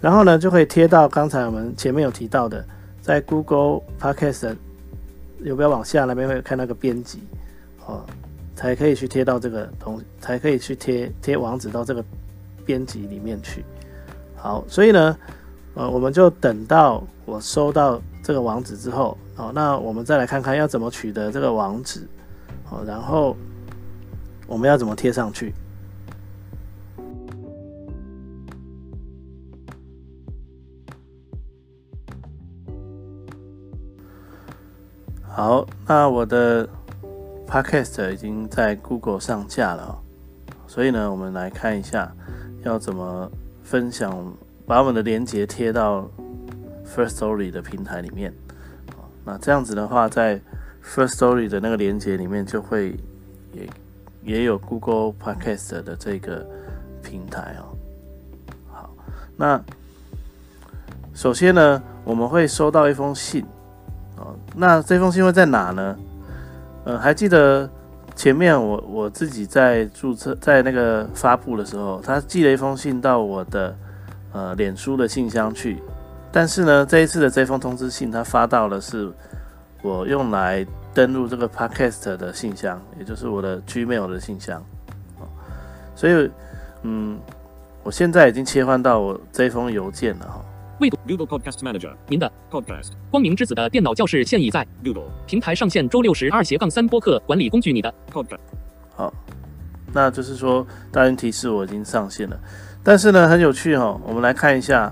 [0.00, 2.64] 然后呢，就可以贴到刚才我们前面有提到的，
[3.00, 4.54] 在 Google Podcast
[5.42, 7.20] 有没有往下那边会看那个编辑
[7.86, 8.04] 哦，
[8.54, 12.04] 才可以去贴到这个东，才可以去贴贴网址到这个
[12.64, 13.64] 编辑里面去。
[14.36, 15.16] 好，所以呢，
[15.74, 22.06] 呃，我们就等到我收到这个网址之后，哦，那我们再来看看要怎么取得这个网址，
[22.70, 23.36] 哦，然后
[24.46, 25.54] 我们要怎么贴上去。
[35.32, 36.68] 好，那我的
[37.46, 39.94] Podcast 已经在 Google 上架了哦，
[40.66, 42.12] 所以呢，我们来看一下
[42.62, 43.30] 要怎么
[43.62, 44.12] 分享，
[44.66, 46.10] 把我们的连接贴到
[46.84, 48.34] First Story 的平台里面。
[49.24, 50.40] 那这样子的话，在
[50.84, 52.98] First Story 的那个连接里面就会
[53.52, 53.70] 也
[54.24, 56.44] 也有 Google Podcast 的这个
[57.02, 57.70] 平台哦。
[58.72, 58.90] 好
[59.36, 59.62] 那
[61.14, 63.46] 首先呢，我们会收到一封信，
[64.20, 65.96] 哦，那这封信会在哪呢？
[66.84, 67.68] 呃，还记得
[68.14, 73.74] 前面我我自己在注册在那个发布的时候，他寄了一封信到我的
[74.32, 75.82] 呃脸书的信箱去，
[76.30, 79.10] 但是呢，这一次的这封通知信，他发到的是
[79.82, 84.62] 我用来登录这个 Podcast 的信箱，也就是我的 Gmail 的信箱，
[85.94, 86.30] 所以
[86.82, 87.18] 嗯，
[87.82, 90.44] 我现在已经切换到我这封邮件了哈。
[90.80, 91.94] 未读 Google Podcast Manager.
[92.08, 92.92] 您的 Podcast.
[93.10, 95.10] 光明之子的电脑教室现已在 Google.
[95.26, 97.70] 平台上线，周六十二斜杠三播客管理工具。
[97.70, 98.38] 你的 Podcast.
[98.96, 99.12] 好，
[99.92, 102.40] 那就是说大人提示我已经上线了，
[102.82, 104.90] 但是呢很有趣哈、我们来看一下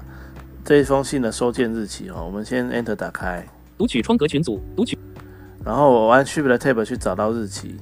[0.63, 3.43] 这一封信的收件日期哈、我们先 Enter 打开，
[3.79, 4.99] 读取窗格群组，读取
[5.65, 7.77] 然后我按 Shift 的 Tab 去找到日期，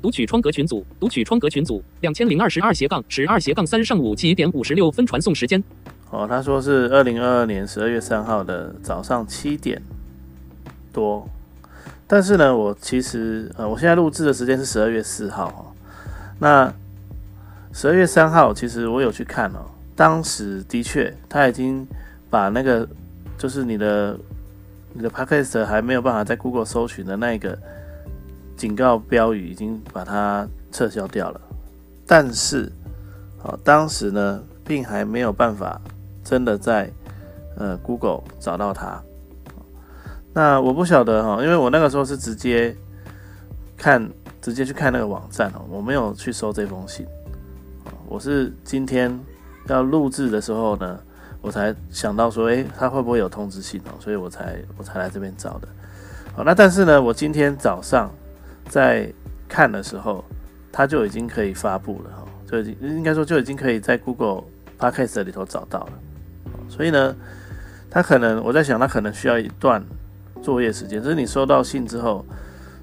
[0.00, 5.62] 读取窗格群组，读取窗格群组，两千零二十二斜杠十二斜杠三上午七点五十六分传送时间，
[6.10, 9.82] 哦，他说是二零二二年十二月三号的早上七点
[10.92, 11.28] 多，
[12.06, 15.48] 但是呢，我其实呃，我现在录制的时间是十二月四号。
[15.48, 15.60] 哦。
[16.38, 16.72] 那
[17.72, 21.86] 十二月三号，其实我有去看哦，当时的确他已经
[22.30, 22.88] 把那个
[23.36, 24.18] 就是你的
[24.92, 27.58] 你的 podcast 还没有办法在 Google 搜寻的那个
[28.58, 31.40] 警告标语，已经把它撤销掉了。
[32.06, 32.70] 但是，
[33.38, 35.80] 好、当时呢，并还没有办法
[36.24, 36.90] 真的在
[37.56, 39.00] 呃 Google 找到它。
[40.34, 42.76] 那我不晓得哈，因为我那个时候是直接
[43.76, 44.10] 看，
[44.42, 47.06] 直接去看那个网站哦，我没有去收这封信。
[48.08, 49.18] 我是今天
[49.68, 50.98] 要录制的时候呢，
[51.40, 53.94] 我才想到说，诶，他会不会有通知信哦？
[54.00, 55.68] 所以我才我才来这边找的。
[56.34, 58.10] 好，那但是呢，我今天早上
[58.68, 59.12] 在
[59.48, 60.24] 看的时候，
[60.70, 64.44] 它就已经可以发布了哈，就已经应该说就已经可以在 Google
[64.78, 65.92] Podcast 里头找到了。
[66.68, 67.16] 所以呢，
[67.90, 69.82] 它可能我在想，它可能需要一段
[70.42, 71.02] 作业时间。
[71.02, 72.24] 就是你收到信之后，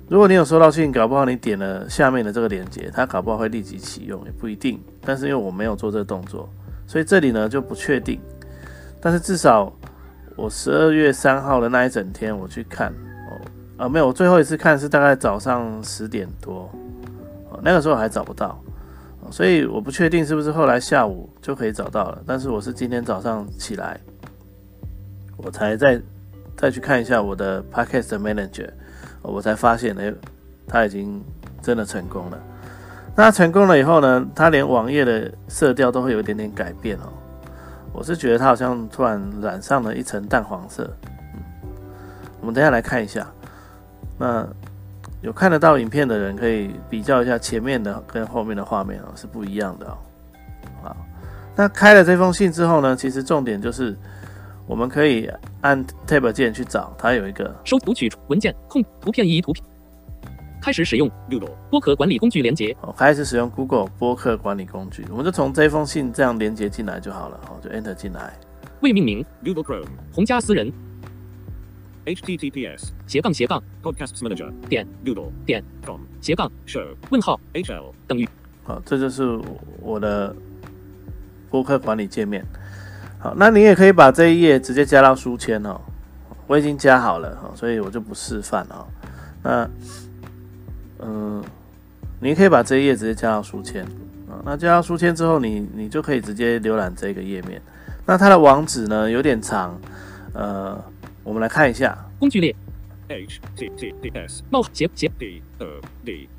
[0.09, 4.81] 如果你有收到信，搞不好你点了下面的这个链接，它搞不好会立即启用，也不一定。
[5.01, 6.49] 但是因为我没有做这个动作，
[6.87, 8.19] 所以这里呢就不确定。
[8.99, 9.71] 但是至少
[10.35, 12.91] 我十二月三号的那一整天我去看，
[13.77, 16.69] 啊没有，我最后一次看是大概早上十点多，
[17.49, 18.59] 哦那个时候还找不到。
[19.31, 23.99] 所以我不确定是不是后来下午就可以找到了，但是我是今天早上起来，
[25.35, 25.99] 我才再
[26.55, 28.69] 再去看一下我的 Podcast Manager，
[29.23, 30.13] 我才发现，哎，
[30.67, 31.23] 它已经
[31.59, 32.39] 真的成功了。
[33.15, 37.09] 那成功了以后呢，它连网页的色调都会有一点点改变哦。
[37.91, 40.87] 我是觉得它好像突然染上了一层淡黄色。
[41.33, 41.41] 嗯，
[42.41, 43.27] 我们等下来看一下。
[44.17, 44.47] 那
[45.21, 49.97] 有看得到影片的人可以比较一下前面的跟后面的画面哦，是不一样的哦。
[50.83, 50.97] 好，
[51.55, 53.97] 那开了这封信之后呢，其实重点就是
[54.67, 55.29] 我们可以
[55.61, 59.65] 按 Tab 键去找，它有一个收读取文件空图片一图片，
[60.61, 61.51] 开始使用 Google.
[61.69, 68.33] 播客管理工具连接，哦，开始使用 Google 播客管理工具，我们就从这封信这样连接进来就好了，哦，就 Enter 进来。
[68.81, 69.87] 未命名，Google Chrome.
[70.13, 70.71] 洪家私人
[72.05, 72.89] HTTPS.
[73.07, 74.51] 斜杠斜杠 Podcasts Manager.
[74.69, 75.31] 点 Google.
[75.45, 75.99] 点 Com.
[76.21, 76.95] 斜杠 Show.
[77.09, 77.91] 问号 HL.
[78.07, 78.27] 等于
[78.63, 79.39] 好，这就是
[79.81, 80.35] 我的
[81.49, 82.45] 播客管理界面。
[83.19, 85.79] 好，那你也可以把这一页直接加到书签哦，
[86.47, 88.85] 我已经加好了哈，所以我就不示范哦。
[89.43, 89.69] 那，
[90.99, 91.43] 嗯、
[92.19, 93.83] 你也可以把这一页直接加到书签
[94.27, 94.41] 啊。
[94.43, 97.61] 那加到书签之后，你你就可以直接浏览这个页面。
[98.05, 99.79] 那它的网址呢有点长，
[100.33, 100.83] 呃，
[101.25, 101.97] 我们来看一下。
[102.19, 102.55] 工具列
[103.09, 104.41] HTTPS.
[104.49, 106.29] 冒斜斜 D O D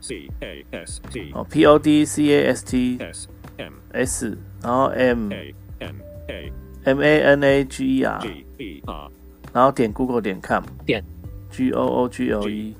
[0.00, 5.32] C A S T 哦，P O D C A S T S M S，然后 M
[5.32, 5.96] A N
[6.28, 6.52] A
[6.84, 9.10] M A N A G E E R
[9.52, 11.04] 然后点 Google 点 com 点
[11.50, 12.74] G O O G L E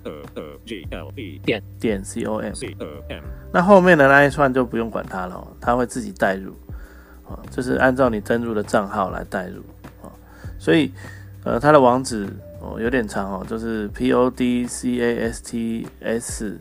[0.64, 1.40] G L E
[1.80, 2.54] 点 C O M。
[2.54, 6.52] C O M 那后面的那一串就不用管它了、哦，它会自己代入，
[7.28, 9.62] 啊，就是按照你登录的账号来代入，
[10.02, 10.12] 啊，
[10.58, 10.92] 所以
[11.46, 12.28] 呃，它的网址
[12.60, 16.60] 哦有点长哦，就是 P O D C A S T S，HTTPS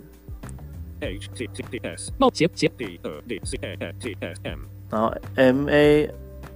[2.19, 4.59] 冒斜斜 D O D C A T S M
[4.91, 6.07] 然后 M A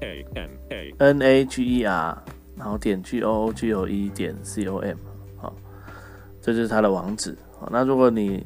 [0.01, 2.23] A N A N A G E R，
[2.55, 4.97] 然后点 g o g o e 点 C O M，
[5.35, 5.55] 好，
[6.39, 7.35] 这就是它的网址。
[7.59, 8.45] 好，那如果你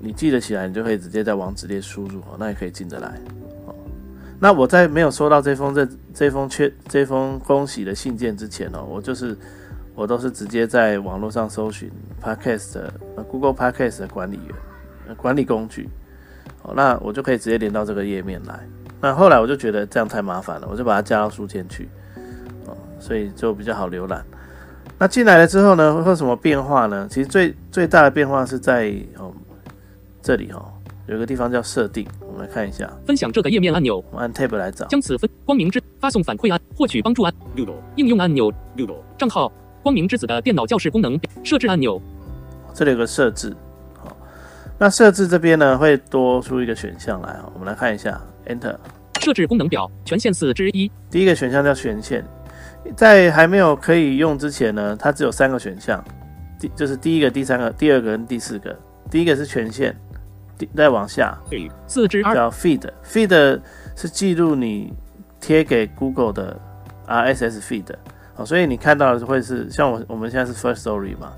[0.00, 3.20] 你记得起来，你就可以直接在网址列输入，那也可以进得来。
[4.40, 9.36] 那我在没有收到这封这这封确这封恭喜的信件之前哦，我就是
[9.94, 11.90] 我都是直接在网络上搜寻
[12.22, 15.88] Podcast 的、呃、Google Podcast 的管理员、管理工具，
[16.62, 18.60] 哦，那我就可以直接连到这个页面来。
[19.00, 21.88] 那后来我就觉得这样太麻烦了，我就把它加到书签去，
[22.66, 24.24] 哦，所以就比较好浏览。
[24.98, 27.06] 那进来了之后呢，会有什么变化呢？
[27.10, 29.32] 其实最最大的变化是在哦
[30.20, 30.72] 这里、哦，
[31.08, 34.84] 有个地方叫设定，我们来看一下，分享这个页面按钮，我们按 Tab 来找。
[34.88, 37.32] 将此分光明之发送反馈按获取帮助按。
[37.56, 37.76] Doodle.
[37.96, 38.52] 应用按钮。
[38.76, 38.98] Doodle.
[39.16, 39.50] 账号。
[39.82, 41.18] 光明之子的电脑教室功能。
[41.42, 42.00] 设置按钮。
[42.74, 43.56] 这里有个设置，
[43.94, 44.14] 好，
[44.78, 48.76] 那设置这边呢会多出一个选项来哈，我们来看一下，Enter。
[49.20, 49.90] 设置功能表。
[50.04, 50.90] 权限四之一。
[51.10, 52.22] 第一个选项叫权限，
[52.94, 56.04] 在还没有可以用之前呢，它只有三个选项，
[56.60, 58.78] 第就是第一个、第三个、第二个跟第四个。
[59.10, 60.07] 第一个是权限，第
[60.74, 61.70] 再往下 Feed.
[61.86, 62.34] 四之二。
[62.34, 63.60] 叫 feed，feed
[63.96, 64.92] 是记录你
[65.40, 66.60] 贴给 Google 的
[67.06, 67.84] RSS feed，
[68.34, 71.32] 好，所以你看到的会是像我我们现在是 First Story 嘛，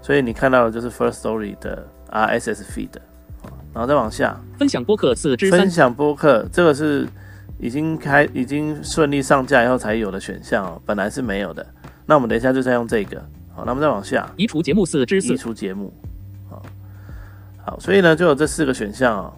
[0.00, 2.90] 所以你看到的就是 First Story 的 RSS feed，
[3.42, 5.60] 好然后再往下分享播客四之三。
[5.60, 7.06] 分享播客，这个是
[7.58, 11.66] 已经开已经顺利上架以后才有的选项哦，本来是没有的。
[12.06, 13.18] 那我们等一下就再用这个，
[13.52, 16.05] 好，那我们再往下移除节目四之移除节目，好，
[17.66, 19.32] 好，所以呢就有这四个选项哦。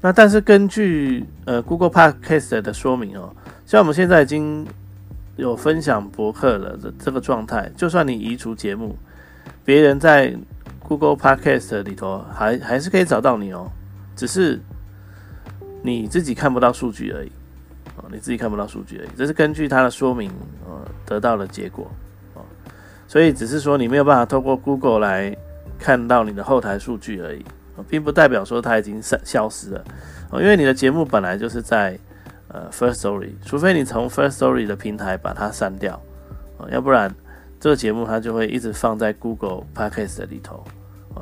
[0.00, 3.30] 那但是根据呃 Google Podcast 的说明哦，
[3.66, 4.66] 像我们现在已经
[5.36, 8.96] 有分享博客了的这个状态，就算你移除节目，
[9.66, 10.34] 别人在
[10.80, 13.70] Google Podcast 里头还还是可以找到你哦，
[14.16, 14.58] 只是
[15.82, 17.30] 你自己看不到数据而已
[17.96, 20.30] 哦，你自己看不到数据而已，这是根据它的说明
[20.64, 21.90] 呃得到的结果
[22.32, 22.40] 哦，
[23.06, 25.36] 所以只是说你没有办法透过 Google 来
[25.78, 27.44] 看到你的后台数据而已，
[27.88, 29.84] 并不代表说它已经消失了，
[30.32, 31.98] 因为你的节目本来就是在
[32.48, 36.00] 呃 First Story，除非你从 First Story 的平台把它删掉，
[36.70, 37.14] 要不然
[37.60, 40.64] 这个节目它就会一直放在 Google Podcast 里头，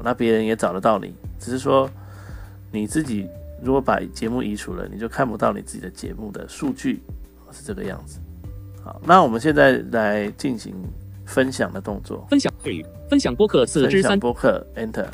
[0.02, 1.88] 那别人也找得到你，只是说
[2.70, 3.28] 你自己
[3.62, 7.02] 如果把节目移除了，你就看不到你自己的节目的数据，
[7.50, 8.18] 是这个样子。
[8.82, 10.74] 好，那我们现在来进行
[11.26, 12.86] 分享的动作，分享 Feed.
[13.10, 15.06] 分享播客四分享之三播客 Enter。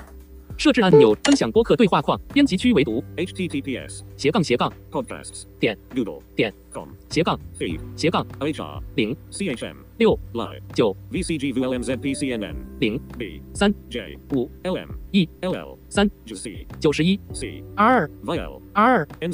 [0.59, 4.03] 设置按钮分享播客对话框编辑区唯读 HTTPS.
[4.16, 5.44] 斜杠斜杠 Podcasts.
[5.59, 6.20] 点 Doodle.
[6.37, 6.88] 点 Com.
[7.09, 7.81] 斜杠 Feed.
[7.96, 8.81] 斜杠 OHR.
[8.94, 9.75] 零 CHM.
[9.96, 10.61] 六 Live.
[10.75, 12.55] 九 VCG VLMZPCNN.
[12.79, 13.42] 零 B.
[13.55, 14.18] 三 J.
[14.35, 14.88] 五 LM.
[15.12, 15.29] E.
[15.40, 15.77] LL.
[15.88, 16.66] 三 C.
[16.79, 17.64] 九十一 C.
[17.75, 18.61] R 二 VL.
[18.75, 19.33] R n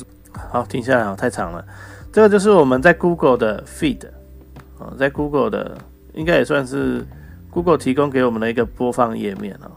[0.50, 1.62] 好，停下来哦，太长了。
[2.12, 4.08] 这个就是我们在 Google 的 Feed，
[4.78, 5.76] 哦，在 Google 的
[6.18, 7.06] 应该也算是
[7.48, 9.70] Google 提供给我们的一个播放页面哦。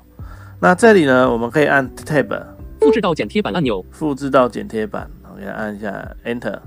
[0.59, 2.43] 那这里呢，我们可以按 Tab
[2.79, 6.59] 复制到剪贴板按钮复制到剪贴板，我给它按一下 Enter。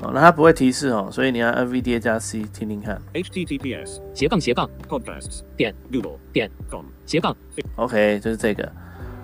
[0.00, 3.00] 哦，那它不会提示哦，所以你要按 VDA 加 C 听听看。
[3.14, 4.00] HTTPS.
[4.12, 5.42] 斜杠斜杠 Podcasts.
[5.56, 6.16] 点 Doodle.
[6.32, 6.84] 点 Com.
[7.06, 7.36] 斜杠
[7.76, 8.68] OK，就是这个。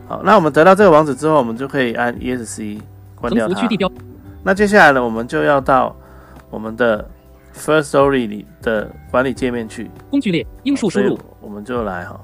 [0.07, 2.81] 好，那我们得到这个网址之后，我们就可以按 ESC
[3.17, 3.55] 关掉它。
[3.55, 3.91] 幅区地标
[4.45, 5.95] 那接下来呢，我们就要到
[6.49, 7.05] 我们的
[7.59, 9.91] First Story 里的管理界面去。
[10.11, 12.19] 工具列英数输入我们就来哈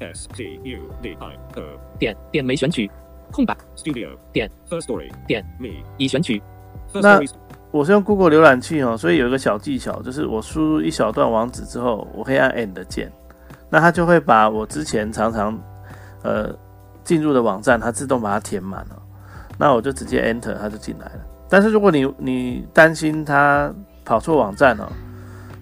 [0.00, 1.62] ，S T U D I O.
[1.98, 2.90] 点点没选取
[3.30, 4.08] 空白 Studio.
[4.32, 5.12] 点 First Story.
[5.26, 5.68] 点 Me.
[5.98, 6.42] 已选取.
[6.92, 7.32] Stories.
[7.70, 13.10] 我是用 Google 浏览器哦，所以有一个小技巧，就是我输入一小段网址之后，我可以按 End 键，
[13.70, 15.58] 那它就会把我之前常常
[16.22, 16.54] 呃
[17.02, 19.02] 进入的网站，它自动把它填满了。
[19.58, 21.20] 那我就直接 Enter，它就进来了。
[21.48, 23.72] 但是如果你你担心它
[24.04, 24.90] 跑错网站哦，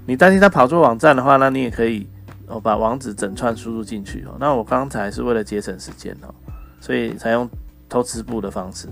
[0.07, 2.07] 你担心他跑错网站的话，那你也可以
[2.46, 4.37] 哦把网址整串输入进去哦。
[4.40, 6.35] 那我刚才是为了节省时间哦，
[6.81, 7.48] 所以采用
[7.88, 8.88] 偷吃步的方式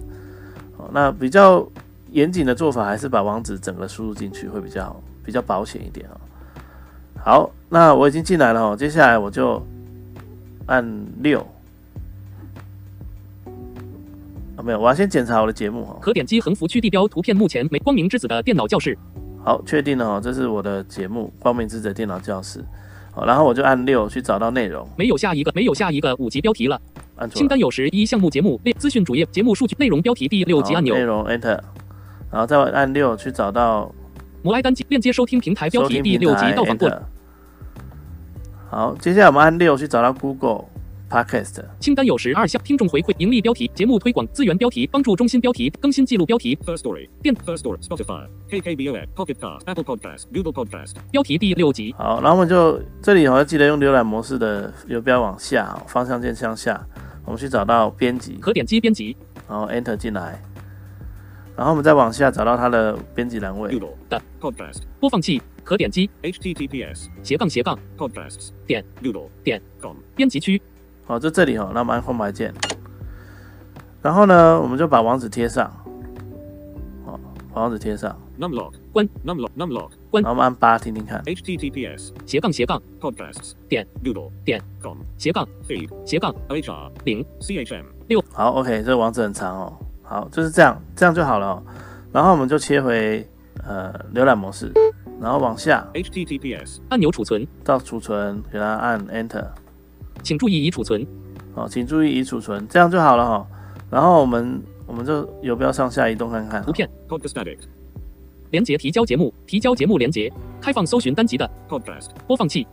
[0.77, 0.89] 哦。
[0.93, 1.67] 那比较
[2.11, 6.21] 严谨的做法还是把网址整个输入进去会比较，比较保险一点哦。
[7.17, 9.61] 好，那我已经进来了哦，接下来我就
[10.67, 10.87] 按
[11.21, 11.45] 六。
[14.57, 15.99] 啊，没有，我要先检查我的节目哦。
[16.01, 18.97] 可点击横幅区地标图片，目前没光明之子的电脑教室
[19.49, 22.59] 好，确定了哦，这是我的节目《光明之子电脑教室》。
[23.15, 26.79] 好，然后我就按六去找到内容，没有下一个没有下一个五级标题了。
[27.17, 31.59] 按清单有十一项目节目列资讯主页节目数据内容标题第六级按钮内容 Enter，
[32.31, 33.91] 然后再按六去找到
[34.43, 36.93] 摩埃单集链接收听平台标题第六级到访过。
[38.69, 40.67] 好，接下来我们按六去找到 Google
[41.11, 41.65] Podcast。
[41.81, 47.09] 清单有十二项听众回馈盈利标题节目推广资源标题帮助中心标题更新记录标题 First Story.
[47.23, 47.35] Bien.
[47.35, 47.79] First Story.
[47.81, 48.29] Spotify.
[48.51, 49.07] KKBOX.
[49.15, 49.63] Pocket Cast.
[49.67, 50.25] Apple Podcast.
[50.33, 50.95] Google Podcast.
[51.11, 56.87] 标题第六集好，然后我们就这里哦，要记得用浏览模式的游标往下哦，方向键向下，
[57.25, 59.17] 我们去找到编辑，可点击编辑
[59.49, 60.41] 然后 Enter 进来，
[61.57, 63.71] 然后我们再往下找到它的编辑栏位。
[63.73, 63.95] Doodle.
[64.11, 64.21] Da.
[64.41, 64.83] Podcast.
[65.01, 67.09] 播放器可点击 HTTPS.
[67.23, 68.51] 斜杠斜杠 Podcasts.
[68.67, 69.29] 点 Doodle.
[69.43, 69.97] 点 Com.
[70.15, 70.61] 编辑区
[71.09, 72.53] 好，就这里哦，那我们按空白键，
[74.03, 75.67] 然后呢，我们就把网址贴上，
[77.07, 77.19] 哦，
[77.55, 78.75] 把网址贴上，Numlock.
[78.93, 79.09] Quan.
[79.25, 79.49] Numlock.
[79.57, 79.91] Numlock.
[80.13, 81.23] 然后我们按八听听看。
[81.23, 82.13] HTTPS.
[82.27, 83.53] 斜杠斜杠 Podcasts.
[83.71, 84.31] 点 Google.
[84.45, 84.99] 点 Com.
[85.17, 85.89] 斜杠 Feed.
[86.05, 86.91] 斜杠 OHR.
[87.05, 87.85] 零 CHM.
[88.09, 89.79] 六好，OK，这个网址很长哦。
[90.03, 91.63] 好，就是这样，这样就好了哦。
[92.13, 93.27] 然后我们就切回
[93.67, 94.71] 呃浏览模式，
[95.19, 96.81] 然后往下 HTTPS.
[96.91, 99.47] 按钮储存，到储存，给它按 Enter。
[100.23, 101.07] 请注意已储存。
[101.55, 103.47] 哦，请注意已储存，这样就好了哈、哦。
[103.91, 106.63] 然后我们我们就游标上下移动看看。
[106.63, 107.63] 图片 Podcast Addict.
[108.51, 112.11] 连接提交节目，提交节目连接，开放搜寻单集的 Podcast.
[112.27, 112.67] 播放器，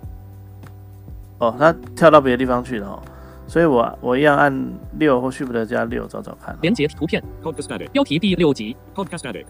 [1.40, 3.02] 哦，它跳到别的地方去了哦。
[3.48, 6.58] 所以我我一样按六或 Shift 加六找找看哦。
[6.62, 7.92] 连接图片，Podcast Addict.
[7.92, 9.48] 标题第六集，Podcast Addict.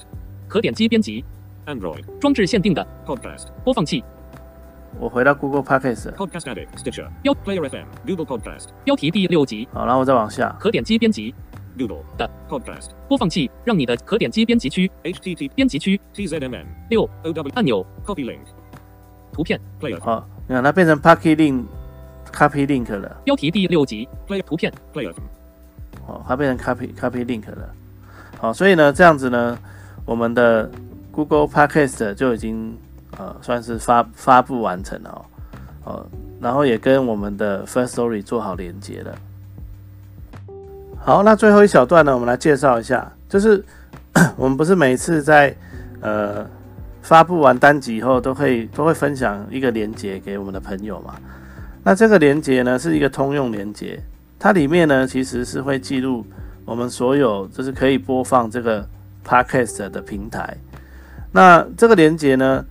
[0.48, 1.24] 可点击编辑
[1.66, 2.04] ，Android.
[2.20, 3.48] 装置限定的 Podcast.
[3.64, 4.04] 播放器，
[5.00, 6.68] 我回到 Google Podcast，Podcast Addict.
[6.78, 7.08] Stitcher.
[7.24, 7.36] Yo.
[7.46, 7.86] Player FM.
[8.08, 8.68] Google Podcast.
[8.84, 11.34] 标题第六集，好，然后我再往下，可点击编辑
[11.78, 12.00] Google.
[12.18, 12.92] 的 Podcast.
[13.08, 15.52] 播放器，让你的可点击编辑区 HTTP.
[15.54, 16.66] 编辑区 TZMM.
[16.90, 17.52] 六 OW.
[17.56, 18.40] 按钮 Copy link.
[19.34, 20.00] 图片，Player.
[20.02, 21.66] 好，你看它变成 Pocket Link
[22.32, 24.44] Copy Link 了，标题第六集 Player.
[24.44, 25.14] 图片，Player.
[26.08, 27.70] 好，它变成 Copy Copy Link 了。
[28.40, 29.58] 好，所以呢，这样子呢，
[30.06, 30.72] 我们的
[31.12, 32.78] Google Podcast 就已经
[33.18, 36.06] 呃算是发发布完成了哦，哦，
[36.40, 39.16] 然后也跟我们的 First Story 做好连接了。
[40.98, 43.64] 好，那最后一小段呢，我们来介绍一下，就是
[44.36, 45.56] 我们不是每一次在
[46.02, 46.46] 呃
[47.02, 51.16] 发布完单集以后，都会都会分享一个连接给我们的朋友嘛？
[51.84, 54.02] 那这个连接呢是一个通用连接，
[54.40, 56.26] 它里面呢其实是会记录
[56.66, 58.84] 我们所有就是可以播放这个
[59.24, 60.58] podcast 的平台。
[61.32, 62.66] 那这个连接呢，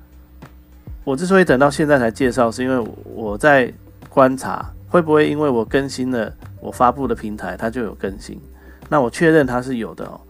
[1.05, 3.73] 我之所以等到现在才介绍，是因为我在
[4.09, 8.41] 观察会不会因为我更新了我发布的平台，它就有更新。
[8.89, 10.21] 那我确认它是有的哦。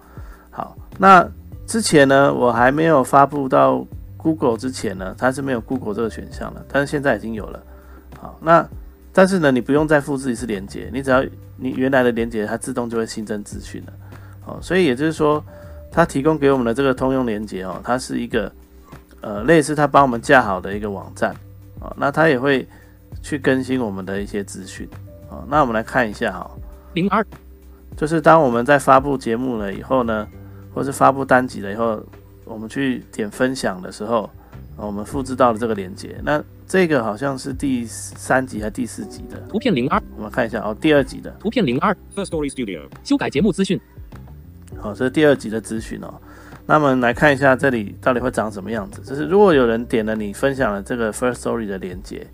[0.51, 1.27] 好，那
[1.67, 7.63] 之前呢，我还没有发布到 Google 之前呢，它是没有 Google 这个选项的，但是现在已经有了。
[8.19, 8.67] 好，那
[9.13, 11.25] 但是呢，你不用再复制一次连接，你只要
[11.57, 13.93] 你原来的连接，它自动就会新增资讯了。
[14.41, 15.45] 好，所以也就是说，
[15.91, 18.51] 它提供给我们的这个通用连接哦，它是一个
[19.25, 21.31] 呃类似他帮我们架好的一个网站
[21.81, 22.69] 啊、哦，那他也会
[23.23, 24.87] 去更新我们的一些资讯
[25.31, 25.41] 啊。
[25.49, 26.51] 那我们来看一下哈、
[26.93, 27.25] 零二
[27.97, 30.29] 就是当我们在发布节目了以后呢，
[30.75, 32.03] 或是发布单集了以后，
[32.45, 34.25] 我们去点分享的时候，
[34.77, 36.21] 啊我们复制到了这个链接。
[36.23, 39.39] 那这个好像是第三集还是第四集的？
[39.49, 42.83] 图片零二我们看一下哦，第二集的，图片零二 First Story Studio.
[43.03, 43.81] 修改节目资讯，
[44.77, 46.13] 好、这是第二集的资讯哦。
[46.67, 49.03] 那么来看一下这里到底会长什么样子。
[49.03, 52.27] 就是如果有人点了你分享了这个 First Story 的连接，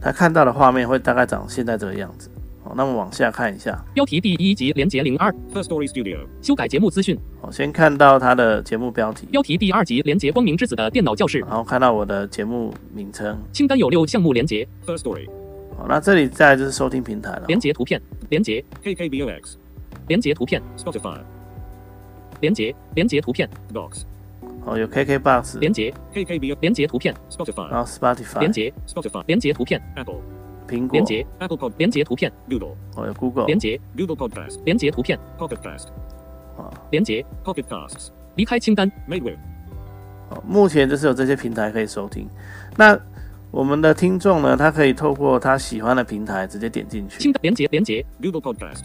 [0.00, 2.28] 他看到的画面会大概长现在这个样子。
[2.62, 6.18] 好，那么往下看一下，标题第一集连接零二 First Story Studio.
[6.40, 13.38] 修改节目资讯，我先看到它的节目标题，标题第二集连接光明之子的电脑教室，然后看到我的节目名称。
[13.52, 15.28] 清单有六项目连接，First Story.
[15.76, 17.44] 好，那这里再就是收听平台了。
[17.48, 18.00] 连接图片，
[18.30, 19.56] 连接 KKBOX.
[20.08, 21.18] 连接图片，Spotify.
[22.44, 24.02] 连接连接图片，Docs.
[24.66, 26.54] 哦，有 KKBox，连接 KKBO.
[26.60, 27.70] 连接图片，Spotify.
[27.70, 29.22] 然后 Spotify，连接 Spotify.
[29.26, 30.20] 连接图片，Apple.
[30.68, 31.72] 苹果连，接 Apple Pod.
[31.78, 32.74] 连接图片，Google.
[32.96, 34.60] 哦，有 Google，连接 Google Podcast.
[34.64, 35.86] 连接图片，Pocket Cast.
[36.58, 38.08] 啊，连接 Pocket Casts.
[38.36, 39.38] 离开清单，Made with.
[40.28, 42.28] 哦，目前就是有这些平台可以收听。
[42.76, 42.98] 那
[43.50, 47.20] 我们的听众呢，他可以透过他喜欢的平台直接点进去。
[47.20, 48.82] 清单连接连接 Google Podcast.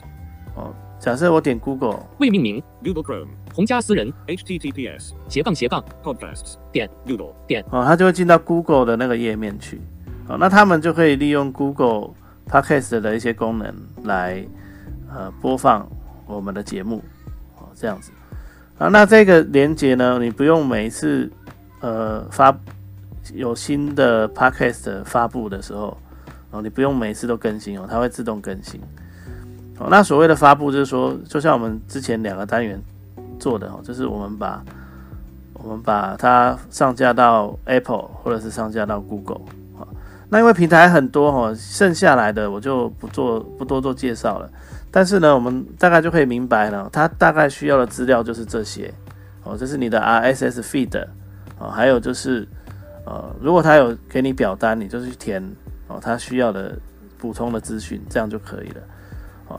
[0.55, 3.29] 哦，假设我点 Google，未命名，Google Chrome.
[3.53, 5.13] 洪家私人 HTTPS.
[5.29, 6.55] 斜杠斜杠 Podcasts.
[6.73, 7.33] 点 Google.
[7.47, 9.79] 点哦，它就会进到 Google 的那个页面去。
[10.27, 12.09] 哦，那他们就可以利用 Google
[12.47, 13.73] Podcast 的一些功能
[14.03, 14.45] 来
[15.09, 15.89] 呃播放
[16.27, 17.01] 我们的节目。
[17.57, 18.11] 哦，这样子。
[18.77, 21.31] 啊，那这个连接呢，你不用每一次
[21.79, 22.55] 呃发
[23.33, 25.97] 有新的 Podcast 发布的时候，
[26.51, 28.81] 哦，你不用每次都更新哦，它会自动更新。
[29.89, 32.81] 那所谓的发布就是说，就像我们之前两个单元
[33.39, 34.61] 做的哦，就是我们把
[35.53, 39.41] 我们把它上架到 Apple 或者是上架到 Google
[39.77, 39.87] 啊。
[40.29, 44.49] 那因为平台很多哈，剩下来的我就不做不多做介绍了。
[44.91, 48.93] 但是呢，我们大概就可以明白了，它大概需要的资料就是这些
[49.43, 51.05] 哦，这是你的 RSS feed
[51.57, 52.47] 哦，还有就是
[53.05, 55.41] 呃，如果它有给你表单，你就去填
[55.87, 56.77] 哦，它需要的
[57.17, 58.81] 补充的资讯，这样就可以了。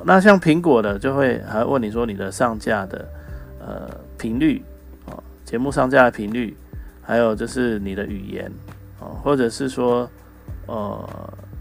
[0.05, 3.09] 那像苹果的就会还问你说你的上架的
[3.59, 3.89] 呃
[4.19, 4.63] 频率
[5.07, 6.57] 哦，节目上架的频率，
[7.03, 8.51] 还有就是你的语言
[9.01, 10.09] 哦，或者是说
[10.67, 11.09] 呃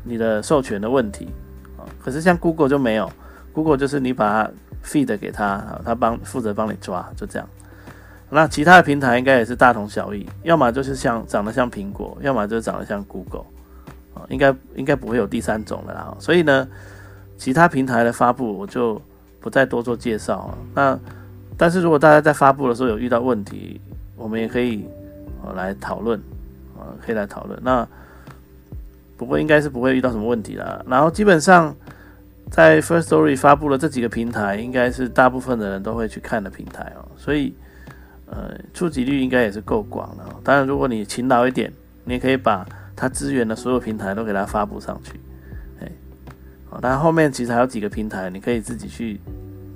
[0.04, 1.30] 你的授权的问题
[1.78, 3.10] 啊、可是像 Google 就没有
[3.54, 4.52] ，Google 就是你把它
[4.84, 7.48] feed 给他，他帮负责帮你抓，就这样。
[8.30, 13.46] 那其他的平台应该也是大同小异，要么就是像长得像苹果，要么就是长得像 Google，
[14.14, 16.14] 啊，应该应该不会有第三种的啦。
[16.20, 16.68] 所以呢，
[17.40, 19.02] 其他平台的发布我就
[19.40, 20.58] 不再多做介绍了。
[20.76, 21.00] 那
[21.58, 23.82] 但是如果大家在发布的时候有遇到问题，
[24.16, 24.86] 我们也可以
[25.44, 26.20] 呃来讨论，
[26.78, 27.60] 啊可以来讨论。
[27.64, 27.88] 那
[29.18, 30.84] 不过应该是不会遇到什么问题啦。
[30.86, 31.76] 然后基本上
[32.52, 37.56] 在 First Story 发布的这几个平台，应该是大部分的人都会去看的平台哦，所以。
[38.32, 40.24] 呃，触及率应该也是够广的。
[40.44, 41.74] 当然，如果你勤劳一点，
[42.04, 42.64] 你也可以把
[42.96, 45.20] 它资源的所有平台都给它发布上去。
[46.70, 49.20] 哎，好，但后面其实还有几个平台，你可以自己去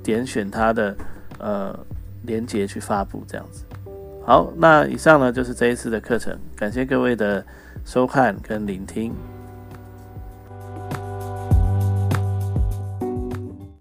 [0.03, 0.95] 点选它的
[1.39, 1.77] 呃
[2.23, 3.63] 连接去发布这样子。
[4.25, 7.45] 好，那以上呢就是这一次的课程，感谢各位的
[7.83, 9.13] 收看跟聆听。